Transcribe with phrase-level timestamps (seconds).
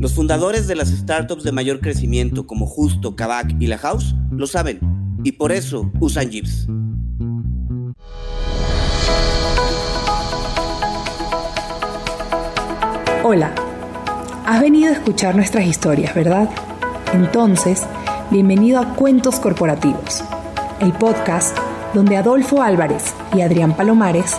[0.00, 4.46] Los fundadores de las startups de mayor crecimiento como Justo, Kavak y La House lo
[4.46, 4.80] saben
[5.24, 6.66] y por eso usan Jeeps.
[13.22, 13.54] Hola,
[14.46, 16.48] has venido a escuchar nuestras historias, ¿verdad?
[17.12, 17.82] Entonces,
[18.30, 20.24] bienvenido a Cuentos Corporativos,
[20.80, 21.54] el podcast
[21.92, 24.38] donde Adolfo Álvarez y Adrián Palomares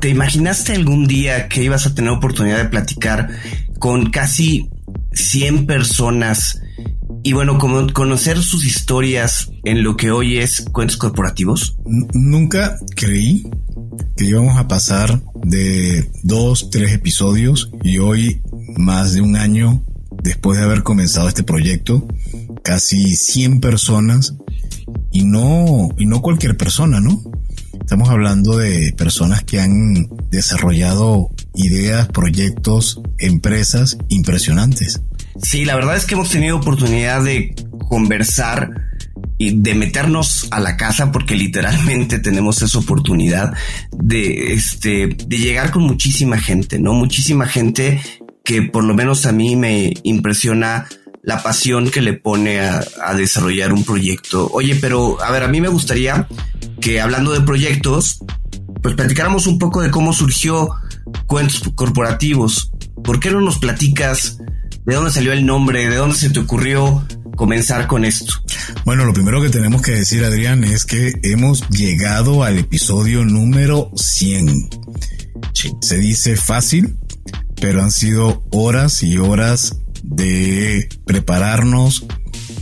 [0.00, 3.30] ¿te imaginaste algún día que ibas a tener oportunidad de platicar
[3.78, 4.70] con casi
[5.12, 6.60] 100 personas
[7.24, 11.76] y bueno, como conocer sus historias en lo que hoy es cuentos corporativos?
[12.14, 13.48] nunca creí
[14.16, 18.42] que íbamos a pasar de dos, tres episodios y hoy,
[18.76, 19.82] más de un año
[20.22, 22.06] después de haber comenzado este proyecto,
[22.62, 24.34] casi 100 personas
[25.10, 27.22] y no, y no cualquier persona, ¿no?
[27.88, 35.00] Estamos hablando de personas que han desarrollado ideas, proyectos, empresas impresionantes.
[35.42, 37.54] Sí, la verdad es que hemos tenido oportunidad de
[37.88, 38.72] conversar
[39.38, 43.54] y de meternos a la casa porque literalmente tenemos esa oportunidad
[43.90, 46.92] de este de llegar con muchísima gente, ¿no?
[46.92, 48.02] Muchísima gente
[48.44, 50.86] que por lo menos a mí me impresiona
[51.22, 54.48] la pasión que le pone a, a, desarrollar un proyecto.
[54.52, 56.26] Oye, pero a ver, a mí me gustaría
[56.80, 58.20] que hablando de proyectos,
[58.82, 60.70] pues platicáramos un poco de cómo surgió
[61.26, 62.72] Cuentos Corporativos.
[63.02, 64.38] ¿Por qué no nos platicas
[64.84, 68.34] de dónde salió el nombre, de dónde se te ocurrió comenzar con esto?
[68.84, 73.90] Bueno, lo primero que tenemos que decir, Adrián, es que hemos llegado al episodio número
[73.96, 74.70] 100.
[75.52, 75.72] Sí.
[75.80, 76.96] Se dice fácil,
[77.60, 79.76] pero han sido horas y horas
[80.10, 82.06] de prepararnos,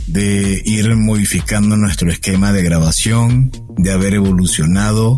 [0.07, 5.17] de ir modificando nuestro esquema de grabación, de haber evolucionado,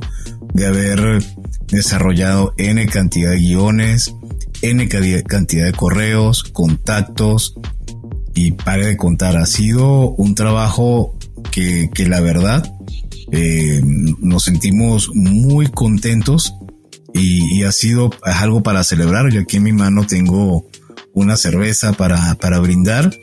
[0.54, 1.24] de haber
[1.68, 4.16] desarrollado N cantidad de guiones,
[4.62, 7.56] N cantidad de correos, contactos
[8.34, 9.38] y pare de contar.
[9.38, 11.18] Ha sido un trabajo
[11.52, 12.64] que, que la verdad
[13.32, 16.54] eh, nos sentimos muy contentos
[17.14, 19.32] y, ha sido algo para celebrar.
[19.32, 20.68] Yo aquí en mi mano tengo
[21.14, 23.16] una cerveza para, para brindar,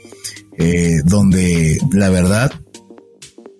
[0.58, 2.52] eh, donde la verdad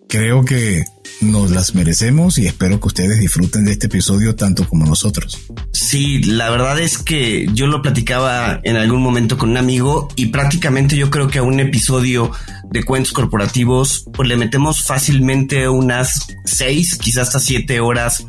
[0.09, 0.85] creo que
[1.21, 5.39] nos las merecemos y espero que ustedes disfruten de este episodio tanto como nosotros.
[5.73, 10.27] Sí, la verdad es que yo lo platicaba en algún momento con un amigo y
[10.27, 12.33] prácticamente yo creo que a un episodio
[12.71, 18.27] de cuentos corporativos pues le metemos fácilmente unas seis, quizás hasta siete horas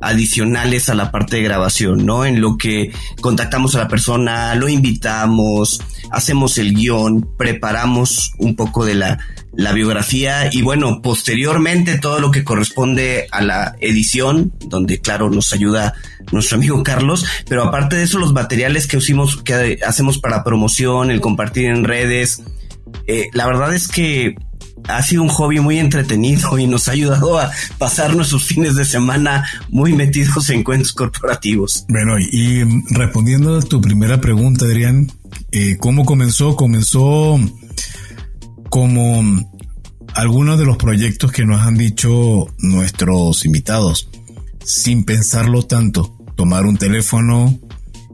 [0.00, 2.24] adicionales a la parte de grabación, ¿no?
[2.24, 5.80] En lo que contactamos a la persona, lo invitamos,
[6.10, 9.18] hacemos el guion, preparamos un poco de la,
[9.52, 15.52] la biografía y bueno, posteriormente todo lo que corresponde a la edición, donde claro nos
[15.52, 15.94] ayuda
[16.32, 21.10] nuestro amigo Carlos, pero aparte de eso los materiales que usamos, que hacemos para promoción,
[21.10, 22.42] el compartir en redes,
[23.06, 24.34] eh, la verdad es que
[24.88, 28.84] ha sido un hobby muy entretenido y nos ha ayudado a pasar nuestros fines de
[28.84, 31.84] semana muy metidos en cuentos corporativos.
[31.88, 35.10] Bueno, y respondiendo a tu primera pregunta, Adrián,
[35.52, 36.56] eh, ¿cómo comenzó?
[36.56, 37.38] Comenzó
[38.70, 39.22] como
[40.14, 44.08] algunos de los proyectos que nos han dicho nuestros invitados,
[44.64, 47.58] sin pensarlo tanto, tomar un teléfono,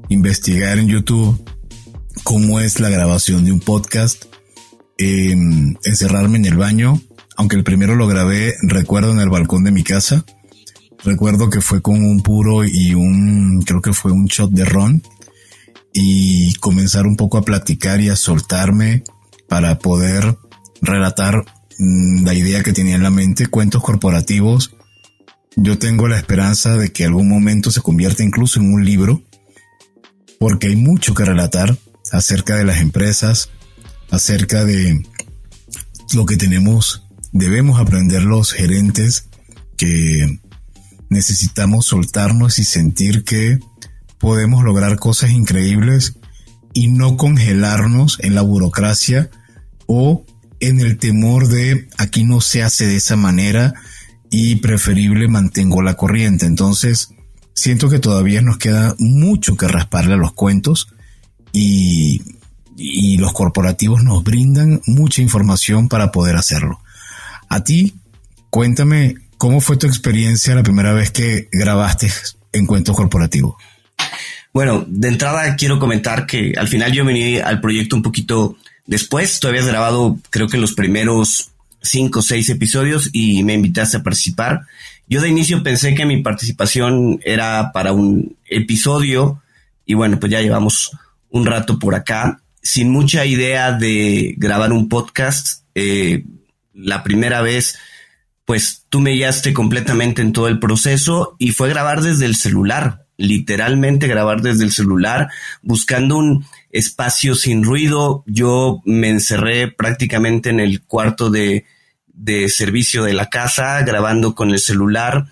[0.09, 1.43] investigar en YouTube
[2.25, 4.25] cómo es la grabación de un podcast,
[5.01, 7.01] em, encerrarme en el baño,
[7.37, 10.25] aunque el primero lo grabé, recuerdo en el balcón de mi casa,
[11.05, 15.03] recuerdo que fue con un puro y un, creo que fue un shot de ron,
[15.93, 19.03] y comenzar un poco a platicar y a soltarme
[19.49, 20.37] para poder
[20.81, 21.45] relatar
[21.79, 24.77] mm, la idea que tenía en la mente, cuentos corporativos.
[25.57, 29.23] Yo tengo la esperanza de que algún momento se convierta incluso en un libro,
[30.39, 31.77] porque hay mucho que relatar
[32.13, 33.51] acerca de las empresas,
[34.11, 35.03] acerca de
[36.15, 39.29] lo que tenemos, debemos aprender los gerentes
[39.77, 40.41] que
[41.09, 43.59] necesitamos soltarnos y sentir que
[44.19, 46.19] podemos lograr cosas increíbles
[46.73, 49.31] y no congelarnos en la burocracia
[49.87, 50.25] o
[50.61, 53.75] en el temor de aquí no se hace de esa manera
[54.31, 56.47] y preferible mantengo la corriente.
[56.47, 57.15] Entonces,
[57.55, 60.95] siento que todavía nos queda mucho que rasparle a los cuentos
[61.53, 62.23] y,
[62.83, 66.81] y los corporativos nos brindan mucha información para poder hacerlo.
[67.49, 67.95] A ti,
[68.49, 72.11] cuéntame cómo fue tu experiencia la primera vez que grabaste
[72.53, 73.57] en cuentos corporativos.
[74.55, 78.57] Bueno, de entrada quiero comentar que al final yo vení al proyecto un poquito
[78.87, 79.39] después.
[79.41, 81.51] Tú habías grabado, creo que los primeros
[81.83, 84.63] cinco o seis episodios y me invitaste a participar.
[85.07, 89.43] Yo de inicio pensé que mi participación era para un episodio
[89.85, 90.91] y bueno, pues ya llevamos
[91.31, 95.65] un rato por acá sin mucha idea de grabar un podcast.
[95.75, 96.25] Eh,
[96.73, 97.79] la primera vez,
[98.45, 103.07] pues tú me guiaste completamente en todo el proceso y fue grabar desde el celular
[103.21, 105.29] literalmente grabar desde el celular,
[105.63, 108.25] buscando un espacio sin ruido.
[108.27, 111.67] Yo me encerré prácticamente en el cuarto de,
[112.49, 115.27] servicio de la casa, grabando con el celular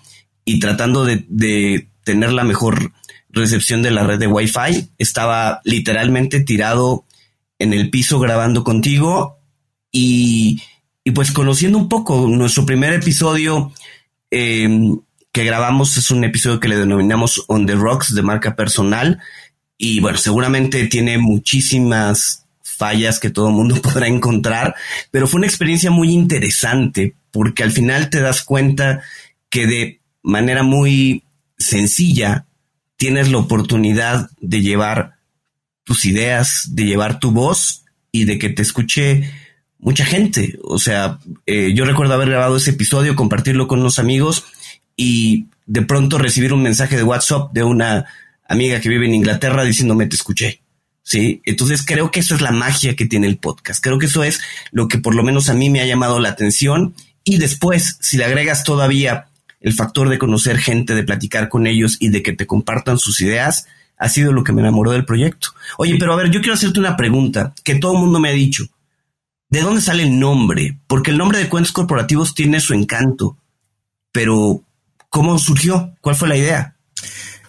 [0.45, 2.93] y tratando de tener la mejor
[3.29, 4.91] recepción de la red de Wi-Fi.
[4.99, 7.05] Estaba literalmente tirado
[7.59, 9.37] en el piso grabando contigo
[9.91, 10.61] y,
[11.03, 13.71] y pues conociendo un poco nuestro primer episodio.
[14.31, 14.67] Eh,
[15.31, 19.19] que grabamos es un episodio que le denominamos On the Rocks de marca personal.
[19.77, 24.75] Y bueno, seguramente tiene muchísimas fallas que todo el mundo podrá encontrar,
[25.11, 29.01] pero fue una experiencia muy interesante porque al final te das cuenta
[29.49, 31.23] que de manera muy
[31.57, 32.45] sencilla
[32.97, 35.18] tienes la oportunidad de llevar
[35.89, 39.33] tus ideas, de llevar tu voz y de que te escuche
[39.79, 40.59] mucha gente.
[40.61, 44.45] O sea, eh, yo recuerdo haber grabado ese episodio, compartirlo con unos amigos
[44.95, 48.05] y de pronto recibir un mensaje de WhatsApp de una
[48.47, 50.61] amiga que vive en Inglaterra diciéndome te escuché.
[51.01, 53.83] Sí, entonces creo que eso es la magia que tiene el podcast.
[53.83, 56.29] Creo que eso es lo que por lo menos a mí me ha llamado la
[56.29, 56.93] atención.
[57.23, 59.25] Y después, si le agregas todavía
[59.59, 63.21] el factor de conocer gente, de platicar con ellos y de que te compartan sus
[63.21, 63.65] ideas,
[63.99, 65.49] ha sido lo que me enamoró del proyecto.
[65.77, 68.33] Oye, pero a ver, yo quiero hacerte una pregunta que todo el mundo me ha
[68.33, 68.65] dicho.
[69.49, 70.79] ¿De dónde sale el nombre?
[70.87, 73.37] Porque el nombre de cuentos corporativos tiene su encanto,
[74.11, 74.63] pero
[75.09, 75.95] ¿Cómo surgió?
[76.01, 76.75] ¿Cuál fue la idea?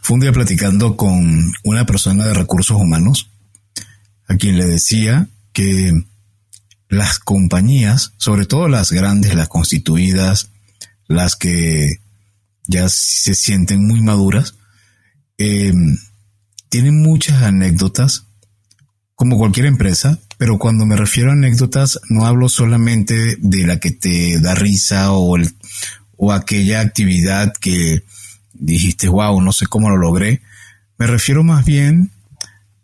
[0.00, 3.30] Fue un día platicando con una persona de recursos humanos
[4.28, 5.92] a quien le decía que
[6.88, 10.50] las compañías, sobre todo las grandes, las constituidas,
[11.06, 12.00] las que
[12.66, 14.54] ya se sienten muy maduras,
[15.36, 15.72] eh,
[16.70, 18.24] tienen muchas anécdotas,
[19.14, 23.90] como cualquier empresa, pero cuando me refiero a anécdotas no hablo solamente de la que
[23.90, 25.36] te da risa o,
[26.16, 28.02] o aquella actividad que
[28.54, 30.40] dijiste, wow, no sé cómo lo logré.
[30.96, 32.10] Me refiero más bien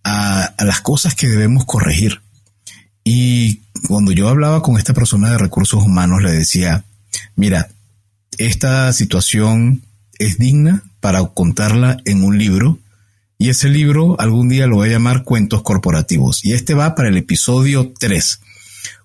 [0.05, 2.21] a, las cosas que debemos corregir.
[3.05, 6.85] Y cuando yo hablaba con esta persona de recursos humanos, le decía,
[7.37, 7.69] mira,
[8.37, 9.83] esta situación
[10.19, 12.79] es digna para contarla en un libro
[13.39, 16.45] y ese libro algún día lo voy a llamar Cuentos Corporativos.
[16.45, 18.41] Y este va para el episodio 3.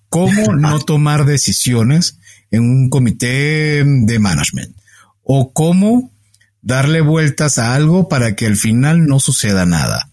[0.09, 2.17] ¿Cómo no tomar decisiones
[2.51, 4.75] en un comité de management
[5.23, 6.11] o cómo
[6.61, 10.11] darle vueltas a algo para que al final no suceda nada.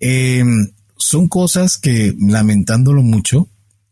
[0.00, 3.48] Em, son cosas que, lamentándolo mucho,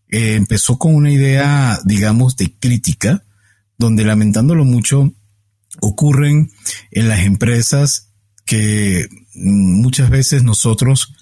[0.09, 3.25] eh, empezó con una idea, digamos, de crítica,
[3.79, 5.13] donde lamentándolo mucho,
[5.81, 6.51] ocurren
[6.91, 8.11] en las empresas
[8.55, 11.13] que muchas veces nosotros,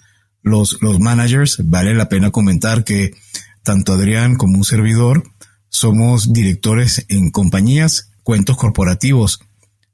[0.42, 3.14] los, los managers, vale la pena comentar que
[3.62, 5.22] tanto Adrián como un servidor,
[5.70, 9.40] somos directores en compañías, cuentos corporativos.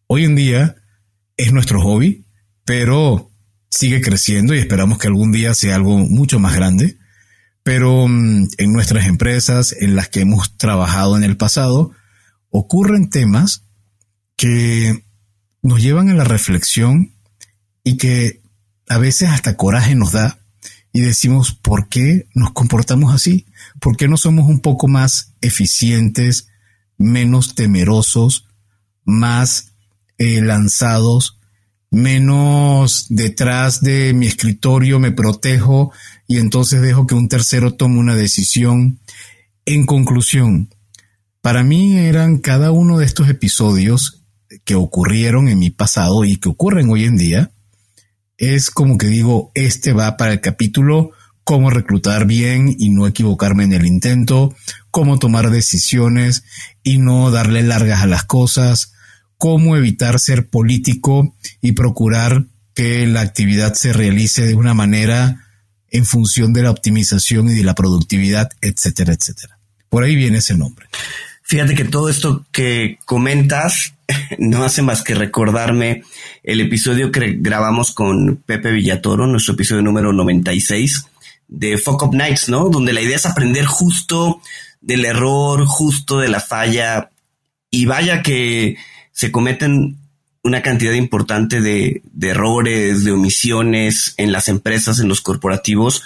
[0.09, 0.76] Hoy en día
[1.37, 2.26] es nuestro hobby,
[2.64, 3.30] pero
[3.71, 6.99] sigue creciendo y esperamos que algún día sea algo mucho más grande.
[7.62, 11.92] Pero mm, en nuestras empresas en las que hemos trabajado en el pasado,
[12.50, 13.64] ocurren temas
[14.37, 15.04] que
[15.62, 17.14] nos llevan a la reflexión
[17.85, 18.42] y que
[18.88, 20.38] a veces hasta coraje nos da
[20.92, 23.47] y decimos, ¿por qué nos comportamos así?
[23.80, 26.49] ¿Por qué no somos un poco más eficientes,
[26.97, 28.47] menos temerosos,
[29.04, 29.73] más
[30.16, 31.38] eh, lanzados,
[31.90, 35.92] menos detrás de mi escritorio me protejo
[36.26, 38.99] y entonces dejo que un tercero tome una decisión?
[39.66, 40.75] En conclusión,
[41.42, 44.23] para mí eran cada uno de estos episodios
[44.64, 47.52] que ocurrieron en mi pasado y que ocurren hoy en día,
[48.38, 51.11] es como que digo, este va para el capítulo
[51.45, 54.54] cómo reclutar bien y no equivocarme en el intento,
[54.90, 56.45] cómo tomar decisiones
[56.83, 58.92] y no darle largas a las cosas,
[59.38, 65.47] cómo evitar ser político y procurar que la actividad se realice de una manera
[65.90, 69.59] en función de la optimización y de la productividad, etcétera, etcétera.
[69.88, 70.87] Por ahí viene ese nombre.
[71.42, 73.95] Fíjate que todo esto que comentas
[74.38, 76.02] no hace más que recordarme
[76.42, 81.07] el episodio que grabamos con Pepe Villatoro, nuestro episodio número 96
[81.49, 82.68] de Fuck Up Nights, ¿no?
[82.68, 84.40] Donde la idea es aprender justo
[84.80, 87.11] del error, justo de la falla.
[87.71, 88.76] Y vaya que
[89.12, 89.97] se cometen
[90.42, 96.02] una cantidad importante de, de errores, de omisiones en las empresas, en los corporativos,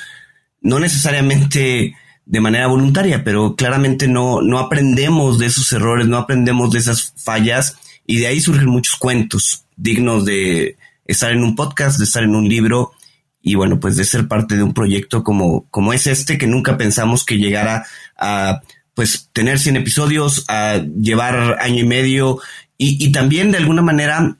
[0.60, 6.70] no necesariamente de manera voluntaria, pero claramente no, no aprendemos de esos errores, no aprendemos
[6.70, 11.98] de esas fallas y de ahí surgen muchos cuentos dignos de estar en un podcast,
[11.98, 12.92] de estar en un libro
[13.40, 16.76] y bueno, pues de ser parte de un proyecto como, como es este, que nunca
[16.78, 17.84] pensamos que llegara
[18.16, 18.60] a
[18.94, 22.38] pues tener 100 episodios, a llevar año y medio
[22.78, 24.36] y, y también de alguna manera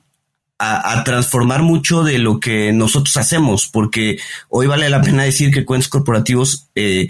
[0.63, 4.17] a, transformar mucho de lo que nosotros hacemos, porque
[4.49, 7.09] hoy vale la pena decir que cuentos corporativos eh,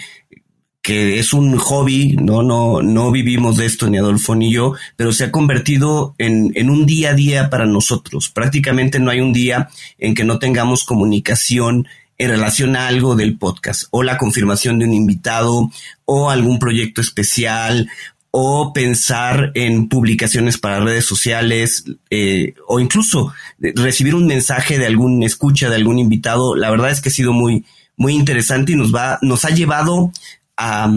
[0.83, 5.13] que es un hobby, no, no, no vivimos de esto ni Adolfo ni yo, pero
[5.13, 8.29] se ha convertido en, en, un día a día para nosotros.
[8.29, 11.87] Prácticamente no hay un día en que no tengamos comunicación
[12.17, 15.71] en relación a algo del podcast, o la confirmación de un invitado,
[16.03, 17.89] o algún proyecto especial,
[18.29, 25.23] o pensar en publicaciones para redes sociales, eh, o incluso recibir un mensaje de algún
[25.23, 26.55] escucha, de algún invitado.
[26.55, 27.63] La verdad es que ha sido muy,
[27.95, 30.11] muy interesante y nos va, nos ha llevado
[30.57, 30.91] a,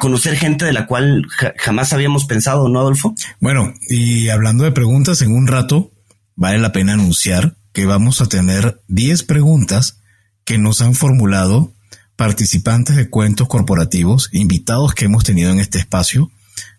[0.00, 3.14] conocer gente de la cual jamás habíamos pensado, ¿no, Adolfo?
[3.40, 5.92] Bueno, y hablando de preguntas, en un rato
[6.36, 10.00] vale la pena anunciar que vamos a tener 10 preguntas
[10.44, 11.74] que nos han formulado
[12.16, 16.30] participantes de cuentos corporativos, invitados que hemos tenido en este espacio.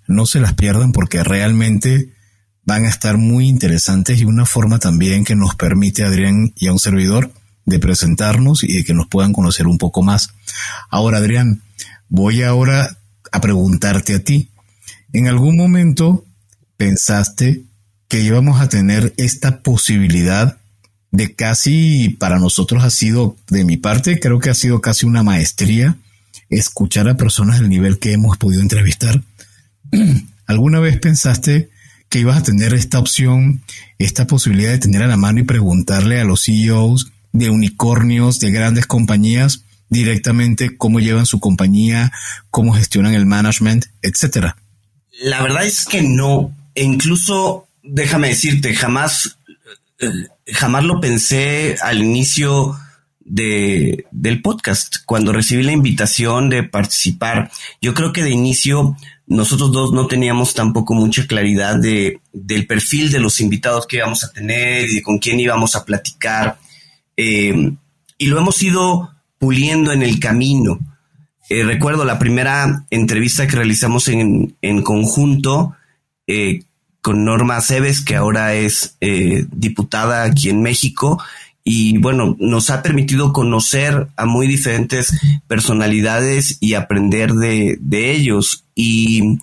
[0.07, 2.13] No se las pierdan porque realmente
[2.63, 6.67] van a estar muy interesantes y una forma también que nos permite a Adrián y
[6.67, 7.31] a un servidor
[7.65, 10.29] de presentarnos y de que nos puedan conocer un poco más.
[10.89, 11.61] Ahora, Adrián,
[12.09, 12.97] voy ahora
[13.31, 14.49] a preguntarte a ti.
[15.13, 16.25] ¿En algún momento
[16.77, 17.63] pensaste
[18.07, 20.57] que íbamos a tener esta posibilidad
[21.11, 25.23] de casi, para nosotros ha sido, de mi parte, creo que ha sido casi una
[25.23, 25.97] maestría,
[26.49, 29.21] escuchar a personas del nivel que hemos podido entrevistar?
[30.45, 31.69] ¿Alguna vez pensaste
[32.09, 33.61] que ibas a tener esta opción,
[33.97, 38.51] esta posibilidad de tener a la mano y preguntarle a los CEOs de unicornios, de
[38.51, 42.11] grandes compañías, directamente cómo llevan su compañía,
[42.49, 44.57] cómo gestionan el management, etcétera?
[45.21, 46.55] La verdad es que no.
[46.73, 49.37] E incluso, déjame decirte, jamás,
[49.99, 50.09] eh,
[50.47, 52.79] jamás lo pensé al inicio
[53.19, 57.51] de, del podcast, cuando recibí la invitación de participar.
[57.81, 58.97] Yo creo que de inicio
[59.27, 64.23] nosotros dos no teníamos tampoco mucha claridad de, del perfil de los invitados que íbamos
[64.23, 66.57] a tener y de con quién íbamos a platicar.
[67.23, 67.73] Eh,
[68.17, 70.79] y lo hemos ido puliendo en el camino.
[71.49, 75.75] Eh, recuerdo la primera entrevista que realizamos en, en conjunto
[76.25, 76.63] eh,
[77.01, 78.97] con Norma Aceves, que ahora es
[79.51, 81.21] diputada aquí en México.
[81.63, 85.15] Y bueno, nos ha permitido conocer a muy diferentes
[85.47, 88.65] personalidades y aprender de, de ellos.
[88.73, 89.37] Y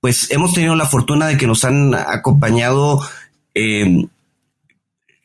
[0.00, 3.00] pues hemos tenido la fortuna de que nos han acompañado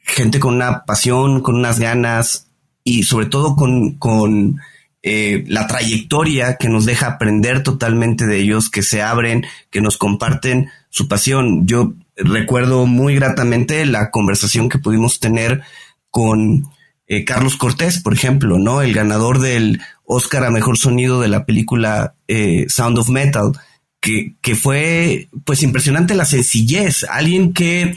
[0.08, 2.48] gente con una pasión, con unas ganas,
[2.84, 4.62] y sobre todo con, con
[5.04, 9.98] eh, la trayectoria que nos deja aprender totalmente de ellos, que se abren, que nos
[9.98, 11.68] comparten su pasión.
[11.68, 15.62] Yo recuerdo muy gratamente la conversación que pudimos tener
[16.10, 16.66] con
[17.08, 18.82] eh, Carlos Cortés, por ejemplo, ¿no?
[18.82, 23.52] El ganador del Oscar a Mejor Sonido de la película eh, Sound of Metal,
[24.00, 27.04] que, que fue pues impresionante la sencillez.
[27.10, 27.96] Alguien que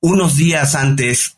[0.00, 1.36] unos días antes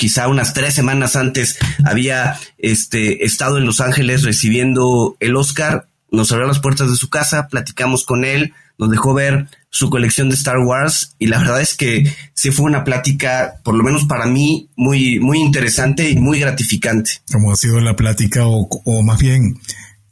[0.00, 6.32] quizá unas tres semanas antes había este, estado en Los Ángeles recibiendo el Oscar, nos
[6.32, 10.36] abrió las puertas de su casa, platicamos con él, nos dejó ver su colección de
[10.36, 14.24] Star Wars y la verdad es que sí fue una plática, por lo menos para
[14.24, 17.10] mí, muy, muy interesante y muy gratificante.
[17.30, 19.60] Como ha sido la plática o, o más bien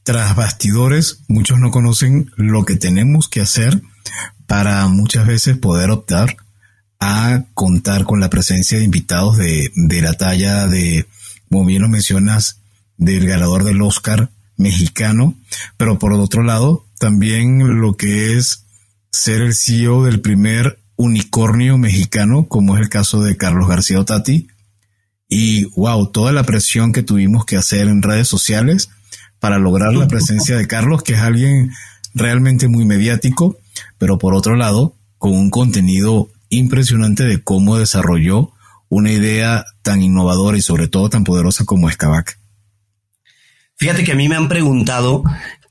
[0.03, 3.81] tras bastidores, muchos no conocen lo que tenemos que hacer
[4.47, 6.37] para muchas veces poder optar
[7.01, 11.07] a contar con la presencia de invitados de, de la talla de,
[11.49, 12.61] como bien lo mencionas,
[12.97, 15.35] del ganador del Oscar mexicano,
[15.77, 18.65] pero por otro lado, también lo que es
[19.11, 24.49] ser el CEO del primer unicornio mexicano, como es el caso de Carlos García Otati.
[25.29, 28.91] Y wow, toda la presión que tuvimos que hacer en redes sociales
[29.39, 31.71] para lograr la presencia de Carlos, que es alguien
[32.15, 33.57] realmente muy mediático,
[33.99, 38.53] pero por otro lado, con un contenido impresionante de cómo desarrolló
[38.89, 41.99] una idea tan innovadora y sobre todo tan poderosa como es
[43.77, 45.23] Fíjate que a mí me han preguntado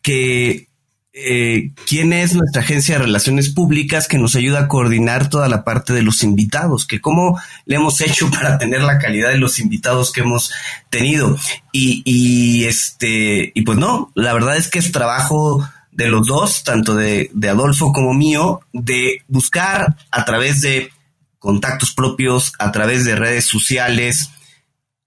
[0.01, 0.67] que
[1.13, 5.63] eh, quién es nuestra agencia de relaciones públicas que nos ayuda a coordinar toda la
[5.63, 9.59] parte de los invitados, que cómo le hemos hecho para tener la calidad de los
[9.59, 10.53] invitados que hemos
[10.89, 11.37] tenido.
[11.71, 16.95] Y este, y pues no, la verdad es que es trabajo de los dos, tanto
[16.95, 20.91] de, de Adolfo como mío, de buscar a través de
[21.39, 24.29] contactos propios, a través de redes sociales,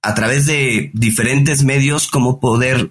[0.03, 2.91] a través de diferentes medios, cómo poder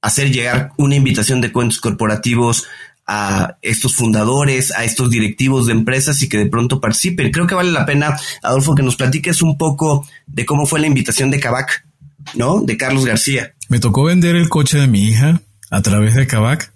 [0.00, 2.66] hacer llegar una invitación de cuentos corporativos
[3.06, 7.30] a estos fundadores, a estos directivos de empresas y que de pronto participen.
[7.30, 10.86] Creo que vale la pena, Adolfo, que nos platiques un poco de cómo fue la
[10.86, 11.84] invitación de Cabac,
[12.34, 12.62] ¿no?
[12.62, 13.54] De Carlos García.
[13.68, 16.72] Me tocó vender el coche de mi hija a través de Cabac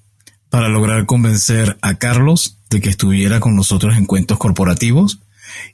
[0.53, 5.21] para lograr convencer a Carlos de que estuviera con nosotros en cuentos corporativos.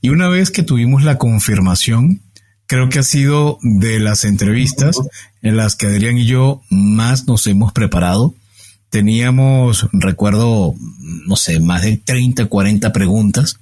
[0.01, 2.21] Y una vez que tuvimos la confirmación,
[2.69, 4.97] creo que ha sido de las entrevistas
[5.43, 8.37] en las que Adrián y yo más nos hemos preparado.
[8.89, 10.77] Teníamos, recuerdo,
[11.27, 13.59] no sé, más de 30, 40 preguntas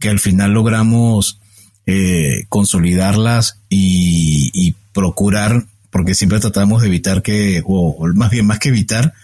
[0.00, 1.38] que al final logramos
[1.86, 8.58] eh, consolidarlas y, y, procurar, porque siempre tratamos de evitar que, o más bien más
[8.58, 9.14] que evitar,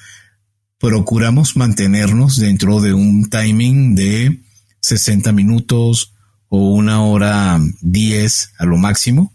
[0.82, 4.40] procuramos mantenernos dentro de un timing de
[4.80, 6.12] 60 minutos
[6.48, 9.32] o una hora 10 a lo máximo.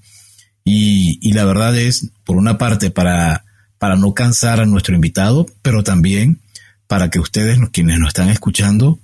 [0.66, 3.46] Y, la verdad es, por una parte, para,
[3.78, 6.42] para no cansar a nuestro invitado, pero también
[6.86, 9.00] para que ustedes, quienes nos están escuchando,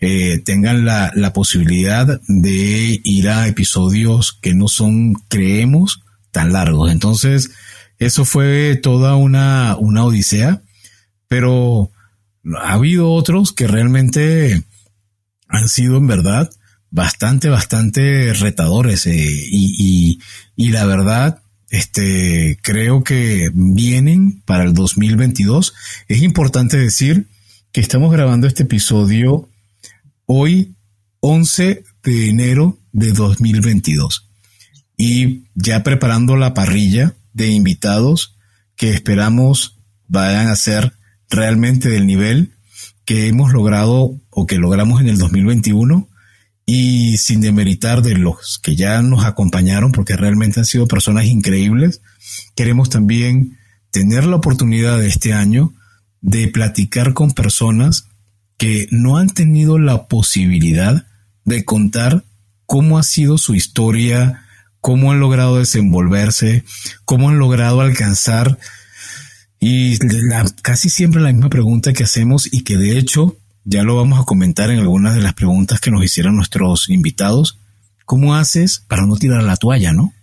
[0.00, 6.92] eh, tengan la, la posibilidad de ir a episodios que no son, creemos, tan largos.
[6.92, 7.50] Entonces,
[7.98, 10.62] eso fue toda una, una odisea
[11.30, 11.92] pero
[12.56, 14.64] ha habido otros que realmente
[15.46, 16.50] han sido en verdad
[16.90, 20.18] bastante, bastante retadores eh, y,
[20.56, 25.72] y, la verdad, este, creo que vienen para el 2022.
[26.08, 27.28] Es importante decir
[27.70, 29.48] que estamos grabando este episodio
[30.26, 30.74] hoy,
[31.20, 34.28] 11 de enero de 2022
[34.96, 38.36] y ya preparando la parrilla de invitados
[38.74, 40.92] que esperamos vayan a ser
[41.30, 42.52] realmente del nivel
[43.04, 46.08] que hemos logrado o que logramos en el 2021
[46.66, 52.02] y sin demeritar de los que ya nos acompañaron porque realmente han sido personas increíbles,
[52.54, 53.58] queremos también
[53.90, 55.72] tener la oportunidad de este año
[56.20, 58.06] de platicar con personas
[58.56, 61.06] que no han tenido la posibilidad
[61.44, 62.24] de contar
[62.66, 64.44] cómo ha sido su historia,
[64.80, 66.64] cómo han logrado desenvolverse,
[67.04, 68.58] cómo han logrado alcanzar
[69.60, 69.98] y
[70.62, 74.24] casi siempre la misma pregunta que hacemos y que de hecho ya lo vamos a
[74.24, 77.58] comentar en algunas de las preguntas que nos hicieron nuestros invitados.
[78.06, 80.14] ¿Cómo haces para no tirar la toalla, no?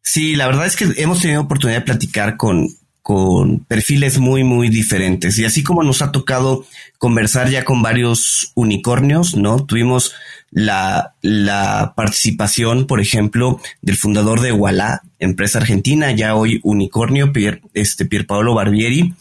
[0.00, 2.68] Sí, la verdad es que hemos tenido oportunidad de platicar con,
[3.02, 5.38] con perfiles muy, muy diferentes.
[5.38, 6.64] Y así como nos ha tocado
[6.98, 9.64] conversar ya con varios unicornios, ¿no?
[9.66, 10.12] Tuvimos
[10.54, 17.60] la, la participación, por ejemplo, del fundador de Walla, empresa argentina, ya hoy unicornio, Pier,
[17.74, 19.14] este, Pier Paolo Barbieri.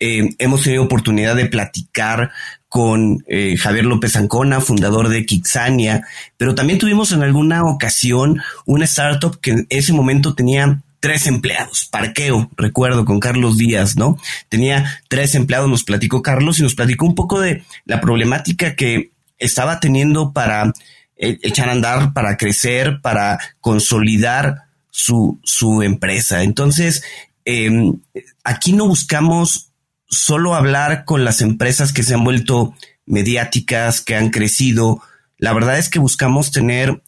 [0.00, 2.30] Eh, hemos tenido oportunidad de platicar
[2.70, 6.06] con eh, Javier López Ancona, fundador de Kixania,
[6.38, 11.86] pero también tuvimos en alguna ocasión una startup que en ese momento tenía tres empleados,
[11.90, 14.16] parqueo, recuerdo, con Carlos Díaz, ¿no?
[14.48, 19.10] Tenía tres empleados, nos platicó Carlos y nos platicó un poco de la problemática que
[19.38, 20.72] estaba teniendo para
[21.16, 26.42] eh, echar a andar, para crecer, para consolidar su, su empresa.
[26.42, 27.02] Entonces,
[27.44, 28.00] em,
[28.44, 29.72] aquí no buscamos
[30.08, 32.74] solo hablar con las empresas que se han vuelto
[33.04, 35.02] mediáticas que han crecido.
[35.38, 37.02] La verdad es que buscamos tener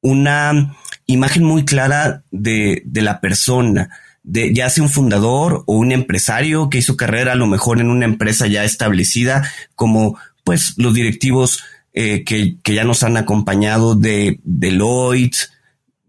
[0.00, 0.76] una
[1.06, 3.90] imagen muy clara de, de la persona,
[4.22, 7.88] de ya sea un fundador o un empresario que hizo carrera a lo mejor en
[7.88, 10.18] una empresa ya establecida, como
[10.48, 15.50] pues los directivos eh, que, que, ya nos han acompañado de Deloitte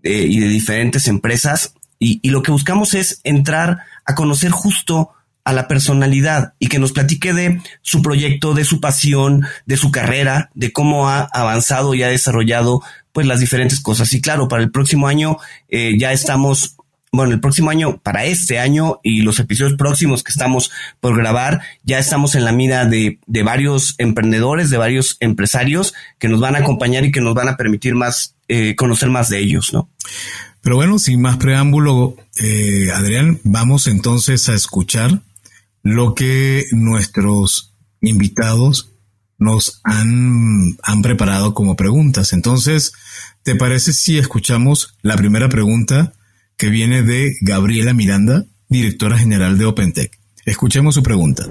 [0.02, 1.73] eh, y de diferentes empresas.
[1.99, 5.10] Y, lo que buscamos es entrar a conocer justo
[5.43, 9.91] a la personalidad y que nos platique de su proyecto, de su pasión, de su
[9.91, 14.13] carrera, de cómo ha avanzado y ha desarrollado pues las diferentes cosas.
[14.13, 15.36] Y claro, para el próximo año
[15.67, 16.78] eh, ya estamos,
[17.11, 21.61] bueno, el próximo año, para este año y los episodios próximos que estamos por grabar,
[21.83, 26.59] ya estamos en la mira de, varios emprendedores, de varios empresarios que nos van a
[26.59, 29.89] acompañar y que nos van a permitir más, eh, conocer más de ellos, ¿no?
[30.61, 35.21] Pero bueno, sin más preámbulo, eh, Adrián, vamos entonces a escuchar
[35.81, 38.91] lo que nuestros invitados
[39.39, 42.33] nos han, han preparado como preguntas.
[42.33, 42.91] Entonces,
[43.43, 46.13] ¿te parece si escuchamos la primera pregunta
[46.59, 50.19] que viene de Gabriela Miranda, directora general de OpenTech?
[50.45, 51.45] Escuchemos su pregunta.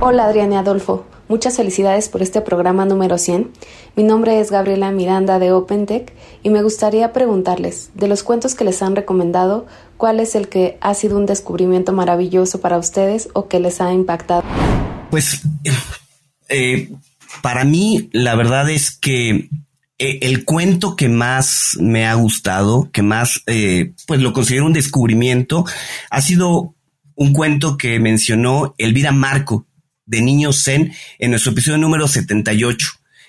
[0.00, 3.50] Hola Adrián y Adolfo, muchas felicidades por este programa número 100.
[3.96, 6.12] Mi nombre es Gabriela Miranda de OpenTech
[6.44, 10.78] y me gustaría preguntarles, de los cuentos que les han recomendado, ¿cuál es el que
[10.80, 14.44] ha sido un descubrimiento maravilloso para ustedes o que les ha impactado?
[15.10, 15.40] Pues
[16.48, 16.92] eh,
[17.42, 19.48] para mí la verdad es que
[19.98, 24.74] eh, el cuento que más me ha gustado, que más eh, pues lo considero un
[24.74, 25.64] descubrimiento,
[26.10, 26.74] ha sido
[27.14, 29.66] un cuento que mencionó Elvira Marco
[30.04, 32.88] de Niño Zen en nuestro episodio número 78.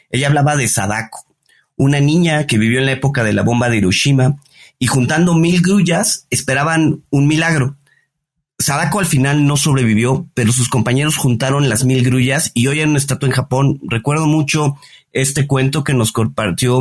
[0.09, 1.25] Ella hablaba de Sadako,
[1.77, 4.35] una niña que vivió en la época de la bomba de Hiroshima
[4.77, 7.77] y juntando mil grullas esperaban un milagro.
[8.59, 12.89] Sadako al final no sobrevivió, pero sus compañeros juntaron las mil grullas y hoy en
[12.89, 13.79] una estatua en Japón.
[13.83, 14.75] Recuerdo mucho
[15.21, 16.79] este cuento que nos compartió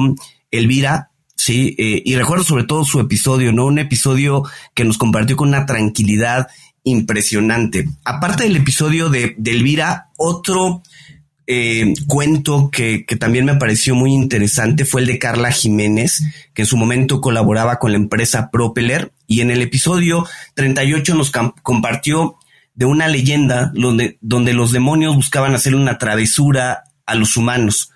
[0.50, 3.66] Elvira, sí, eh, y recuerdo sobre todo su episodio, ¿no?
[3.66, 4.44] Un episodio
[4.74, 6.48] que nos compartió con una tranquilidad
[6.84, 7.88] impresionante.
[8.04, 10.82] Aparte del episodio de, Elvira, otro
[11.46, 16.22] eh, cuento que, que, también me pareció muy interesante fue el de Carla Jiménez,
[16.54, 21.32] que en su momento colaboraba con la empresa Propeller y en el episodio 38 nos
[21.62, 22.36] compartió
[22.74, 27.90] de una leyenda donde, donde los demonios buscaban hacer una travesura a los humanos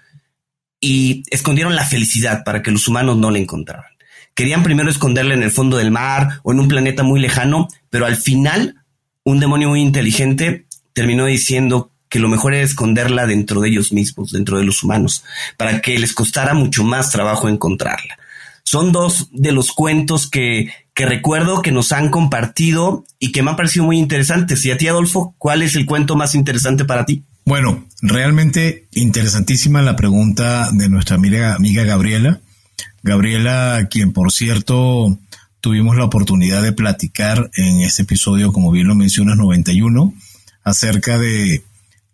[0.80, 3.90] y escondieron la felicidad para que los humanos no la encontraran.
[4.34, 8.06] Querían primero esconderla en el fondo del mar o en un planeta muy lejano, pero
[8.06, 8.76] al final
[9.22, 14.32] un demonio muy inteligente terminó diciendo que lo mejor era esconderla dentro de ellos mismos,
[14.32, 15.24] dentro de los humanos,
[15.56, 18.18] para que les costara mucho más trabajo encontrarla.
[18.64, 23.50] Son dos de los cuentos que, que recuerdo que nos han compartido y que me
[23.50, 24.64] han parecido muy interesantes.
[24.64, 27.24] Y a ti, Adolfo, ¿cuál es el cuento más interesante para ti?
[27.50, 32.40] Bueno, realmente interesantísima la pregunta de nuestra amiga, amiga Gabriela.
[33.02, 35.18] Gabriela, quien por cierto
[35.60, 40.14] tuvimos la oportunidad de platicar en ese episodio, como bien lo mencionas, 91,
[40.62, 41.64] acerca de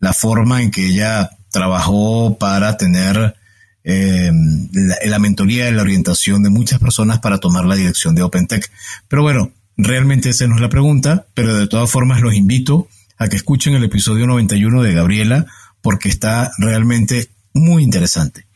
[0.01, 3.37] la forma en que ella trabajó para tener
[3.85, 4.33] eh,
[4.73, 8.71] la, la, mentoría y la orientación de muchas personas para tomar la dirección de OpenTech.
[9.07, 13.29] Pero bueno, realmente esa no es la pregunta, pero de todas formas los invito a
[13.29, 15.47] que escuchen el episodio 91 de Gabriela
[15.81, 18.47] porque está realmente muy interesante.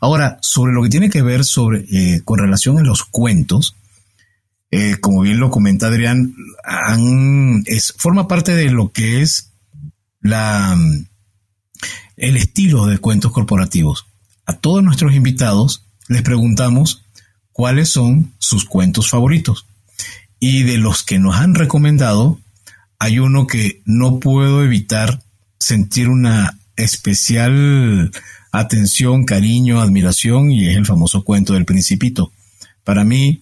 [0.00, 3.76] Ahora, sobre lo que tiene que ver sobre, eh, con relación a los cuentos,
[4.70, 6.34] eh, como bien lo comenta Adrián,
[7.66, 9.52] es, forma parte de lo que es
[10.20, 10.78] la,
[12.16, 14.06] el estilo de cuentos corporativos.
[14.46, 17.04] A todos nuestros invitados les preguntamos
[17.52, 19.66] cuáles son sus cuentos favoritos.
[20.38, 22.38] Y de los que nos han recomendado,
[23.00, 25.22] hay uno que no puedo evitar
[25.58, 28.12] sentir una especial
[28.52, 32.30] atención, cariño, admiración y es el famoso cuento del principito.
[32.84, 33.40] Para mí,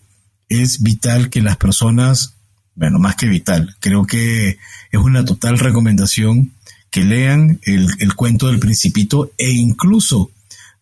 [0.49, 2.35] es vital que las personas,
[2.77, 4.51] bueno, más que vital, creo que
[4.93, 6.53] es una total recomendación
[6.91, 10.31] que lean el, cuento del principito e incluso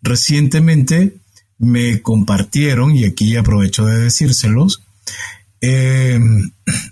[0.02, 1.16] recientemente
[1.58, 4.82] me compartieron, y aquí aprovecho de decírselos,
[5.62, 6.20] eh,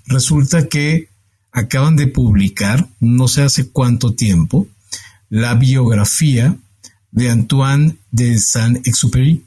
[0.07, 1.09] resulta que
[1.55, 4.67] acaban de publicar, no sé hace cuánto tiempo,
[5.31, 6.57] la biografía
[7.11, 9.45] de Antoine de Saint-Exupéry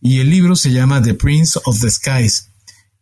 [0.00, 2.50] y el libro se llama The Prince of the Skies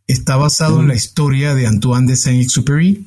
[0.08, 3.06] está basado en la historia de Antoine de Saint-Exupéry,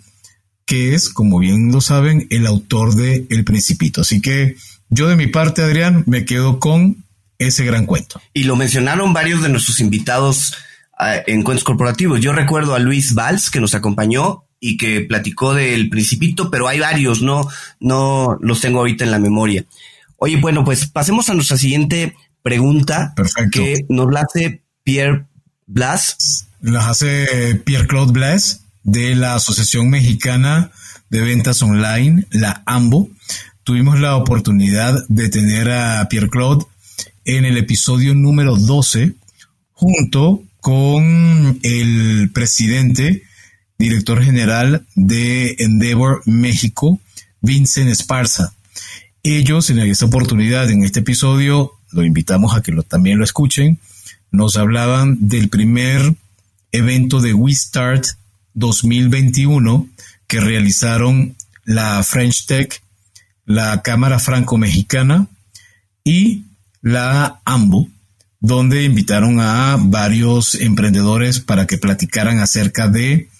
[0.65, 4.01] que es, como bien lo saben, el autor de El Principito.
[4.01, 4.55] Así que
[4.89, 7.03] yo de mi parte, Adrián, me quedo con
[7.39, 8.21] ese gran cuento.
[8.33, 10.53] Y lo mencionaron varios de nuestros invitados
[10.99, 12.21] uh, en cuentos corporativos.
[12.21, 16.79] Yo recuerdo a Luis Valls, que nos acompañó y que platicó del Principito, pero hay
[16.79, 17.45] varios, no,
[17.81, 19.65] no los tengo ahorita en la memoria.
[20.17, 23.13] Oye, bueno, pues pasemos a nuestra siguiente pregunta
[23.51, 25.25] que nos la hace Pierre
[25.65, 26.47] Blas.
[26.61, 30.71] Las hace Pierre Claude Blas de la Asociación Mexicana
[31.09, 33.09] de Ventas Online, la AMBO.
[33.63, 36.65] Tuvimos la oportunidad de tener a Pierre Claude
[37.25, 39.13] en el episodio número 12
[39.73, 43.23] junto con el presidente,
[43.81, 46.99] director general de Endeavor México,
[47.41, 48.53] Vincent Esparza.
[49.23, 53.79] Ellos en esta oportunidad, en este episodio, lo invitamos a que también lo escuchen,
[54.31, 56.13] nos hablaban del primer
[56.71, 58.05] evento de We Start
[58.53, 59.89] 2021
[60.27, 62.81] que realizaron la French Tech,
[63.45, 65.27] la Cámara Franco-Mexicana
[66.03, 66.43] y
[66.81, 67.89] la AMBO,
[68.39, 73.30] donde invitaron a varios emprendedores para que platicaran acerca de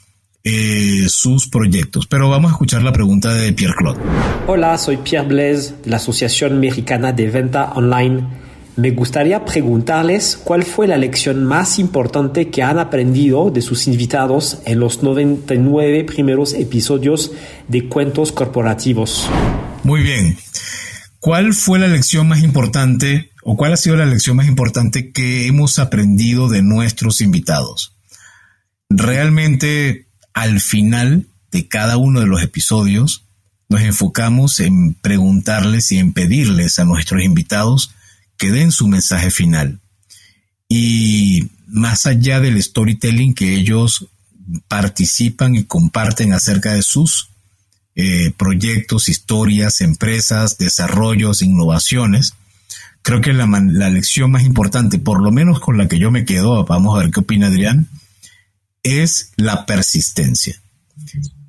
[0.43, 2.07] eh, sus proyectos.
[2.07, 3.99] Pero vamos a escuchar la pregunta de Pierre Claude.
[4.47, 8.27] Hola, soy Pierre Blaise de la Asociación Mexicana de Venta Online.
[8.77, 14.59] Me gustaría preguntarles cuál fue la lección más importante que han aprendido de sus invitados
[14.65, 17.31] en los 99 primeros episodios
[17.67, 19.29] de Cuentos Corporativos.
[19.83, 20.37] Muy bien.
[21.19, 25.45] ¿Cuál fue la lección más importante o cuál ha sido la lección más importante que
[25.47, 27.97] hemos aprendido de nuestros invitados?
[28.89, 33.25] Realmente al final de cada uno de los episodios
[33.69, 37.93] nos enfocamos en preguntarles y en pedirles a nuestros invitados
[38.37, 39.79] que den su mensaje final.
[40.67, 44.07] Y más allá del storytelling que ellos
[44.67, 47.29] participan y comparten acerca de sus
[47.95, 52.33] eh, proyectos, historias, empresas, desarrollos, innovaciones.
[53.01, 56.25] Creo que la, la lección más importante, por lo menos con la que yo me
[56.25, 57.87] quedo, vamos a ver qué opina Adrián,
[58.83, 60.61] es la persistencia.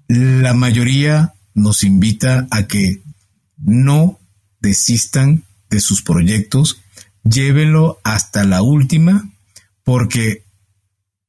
[0.08, 3.02] La mayoría nos invita a que
[3.58, 4.18] no
[4.60, 6.80] desistan de sus proyectos,
[7.24, 9.30] llévenlo hasta la última,
[9.84, 10.44] porque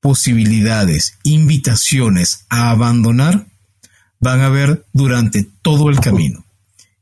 [0.01, 3.47] posibilidades, invitaciones a abandonar
[4.19, 6.45] van a ver durante todo el camino.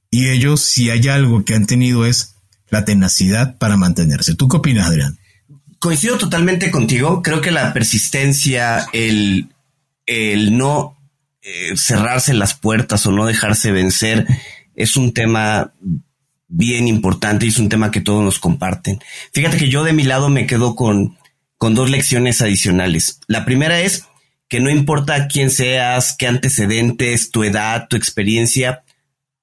[0.09, 2.35] Y ellos, si hay algo que han tenido es
[2.69, 4.35] la tenacidad para mantenerse.
[4.35, 5.17] ¿Tú qué opinas, Adrián?
[5.81, 7.21] Coincido totalmente contigo.
[7.21, 9.49] Creo que la persistencia, el,
[10.05, 10.97] el no
[11.41, 14.27] eh, cerrarse las puertas o no dejarse vencer
[14.75, 15.73] es un tema
[16.47, 18.99] bien importante y es un tema que todos nos comparten.
[19.33, 21.17] Fíjate que yo de mi lado me quedo con,
[21.57, 23.19] con dos lecciones adicionales.
[23.27, 24.05] La primera es
[24.47, 28.83] que no importa quién seas, qué antecedentes, tu edad, tu experiencia,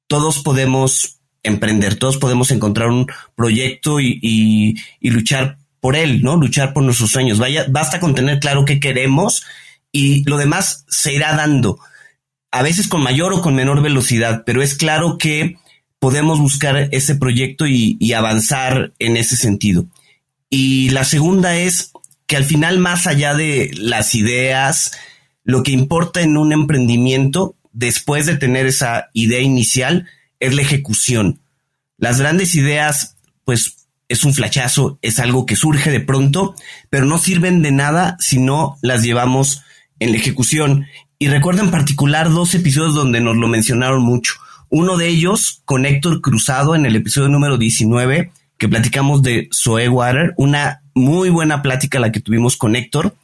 [0.06, 6.36] todos podemos emprender, todos podemos encontrar un proyecto y, luchar por él, ¿no?
[6.36, 7.38] Luchar por nuestros sueños.
[7.38, 9.44] Vaya, basta con tener claro qué queremos
[9.92, 11.78] y lo demás se irá dando,
[12.50, 15.56] a veces con mayor o con menor velocidad, pero es claro que
[15.98, 19.86] podemos buscar ese proyecto y avanzar en ese sentido.
[20.50, 21.92] Y la segunda es
[22.26, 24.92] que al final, más allá de las ideas,
[25.44, 30.06] lo que importa en un emprendimiento, después de tener esa idea inicial,
[30.40, 31.40] es la ejecución.
[31.96, 36.54] Las grandes ideas, pues es un flachazo, es algo que surge de pronto,
[36.90, 39.62] pero no sirven de nada si no las llevamos
[40.00, 40.86] en la ejecución.
[41.18, 44.34] Y recuerdo en particular dos episodios donde nos lo mencionaron mucho.
[44.70, 49.88] Uno de ellos con Héctor Cruzado en el episodio número 19, que platicamos de Zoe
[49.88, 53.14] Water, una muy buena plática la que tuvimos con Héctor.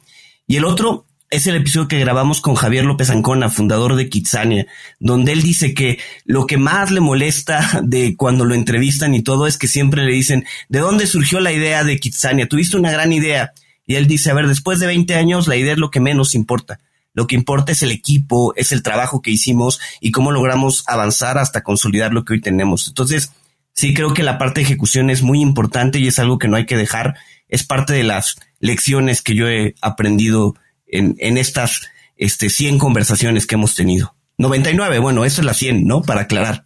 [0.47, 4.67] Y el otro es el episodio que grabamos con Javier López Ancona, fundador de Kitsania,
[4.99, 9.47] donde él dice que lo que más le molesta de cuando lo entrevistan y todo
[9.47, 12.47] es que siempre le dicen, ¿de dónde surgió la idea de Kitsania?
[12.47, 13.53] Tuviste una gran idea.
[13.87, 16.35] Y él dice, a ver, después de 20 años la idea es lo que menos
[16.35, 16.79] importa.
[17.13, 21.37] Lo que importa es el equipo, es el trabajo que hicimos y cómo logramos avanzar
[21.37, 22.87] hasta consolidar lo que hoy tenemos.
[22.87, 23.31] Entonces,
[23.73, 26.57] sí creo que la parte de ejecución es muy importante y es algo que no
[26.57, 27.15] hay que dejar
[27.47, 30.55] es parte de las lecciones que yo he aprendido
[30.87, 31.81] en, estas
[32.17, 34.15] este, 100 conversaciones que hemos tenido.
[34.37, 36.01] 99, bueno, eso es la 100, ¿no?
[36.01, 36.65] Para aclarar.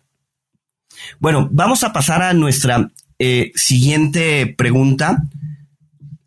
[1.19, 5.23] Bueno, vamos a pasar a nuestra eh, siguiente pregunta.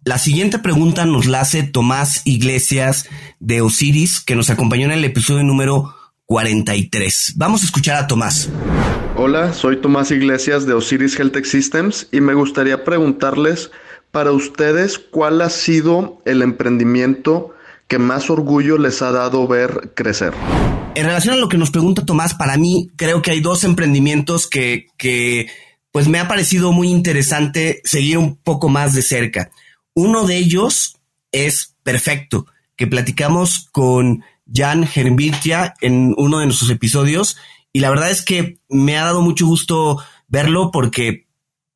[0.05, 5.05] La siguiente pregunta nos la hace Tomás Iglesias de Osiris, que nos acompañó en el
[5.05, 5.94] episodio número
[6.26, 7.35] 43.
[7.37, 8.48] Vamos a escuchar a Tomás.
[9.16, 13.70] Hola, soy Tomás Iglesias de Osiris Health Systems y me gustaría preguntarles
[14.11, 17.55] para ustedes, ¿cuál ha sido el emprendimiento
[17.92, 20.33] que más orgullo les ha dado ver crecer?
[20.94, 24.46] En relación a lo que nos pregunta Tomás, para mí creo que hay dos emprendimientos
[24.46, 25.50] que, que
[25.90, 29.50] pues me ha parecido muy interesante seguir un poco más de cerca.
[29.92, 30.96] Uno de ellos
[31.33, 37.37] es Perfecto, que platicamos con Jan Hermitia en uno de nuestros episodios
[37.74, 41.21] y la verdad es que me ha dado mucho gusto verlo porque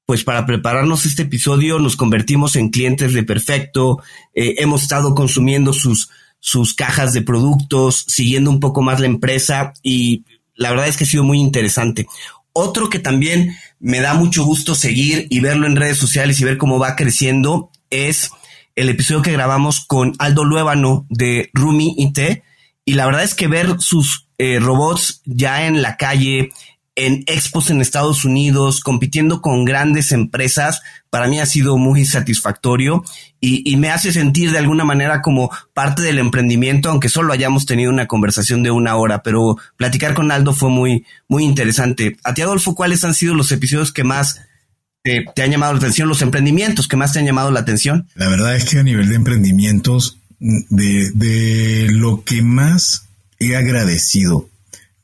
[0.06, 4.00] pues para prepararnos este episodio nos convertimos en clientes de Perfecto,
[4.34, 9.72] eh, hemos estado consumiendo sus, sus cajas de productos, siguiendo un poco más la empresa
[9.82, 12.06] y la verdad es que ha sido muy interesante.
[12.52, 16.56] Otro que también me da mucho gusto seguir y verlo en redes sociales y ver
[16.56, 18.30] cómo va creciendo es
[18.76, 22.42] el episodio que grabamos con Aldo Luébano de Rumi IT.
[22.84, 26.50] Y la verdad es que ver sus eh, robots ya en la calle,
[26.96, 30.80] en expos en Estados Unidos, compitiendo con grandes empresas,
[31.10, 33.04] para mí ha sido muy satisfactorio
[33.38, 37.92] y, me hace sentir de alguna manera como parte del emprendimiento, aunque solo hayamos tenido
[37.92, 42.16] una conversación de una hora, pero platicar con Aldo fue muy, muy interesante.
[42.24, 44.40] A ti, Adolfo, ¿cuáles han sido los episodios que más
[45.02, 48.08] te, te han llamado la atención, los emprendimientos que más te han llamado la atención?
[48.14, 53.06] La verdad es que a nivel de emprendimientos, de, de lo que más
[53.38, 54.48] he agradecido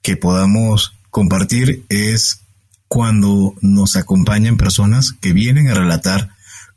[0.00, 2.40] que podamos Compartir es
[2.88, 6.30] cuando nos acompañan personas que vienen a relatar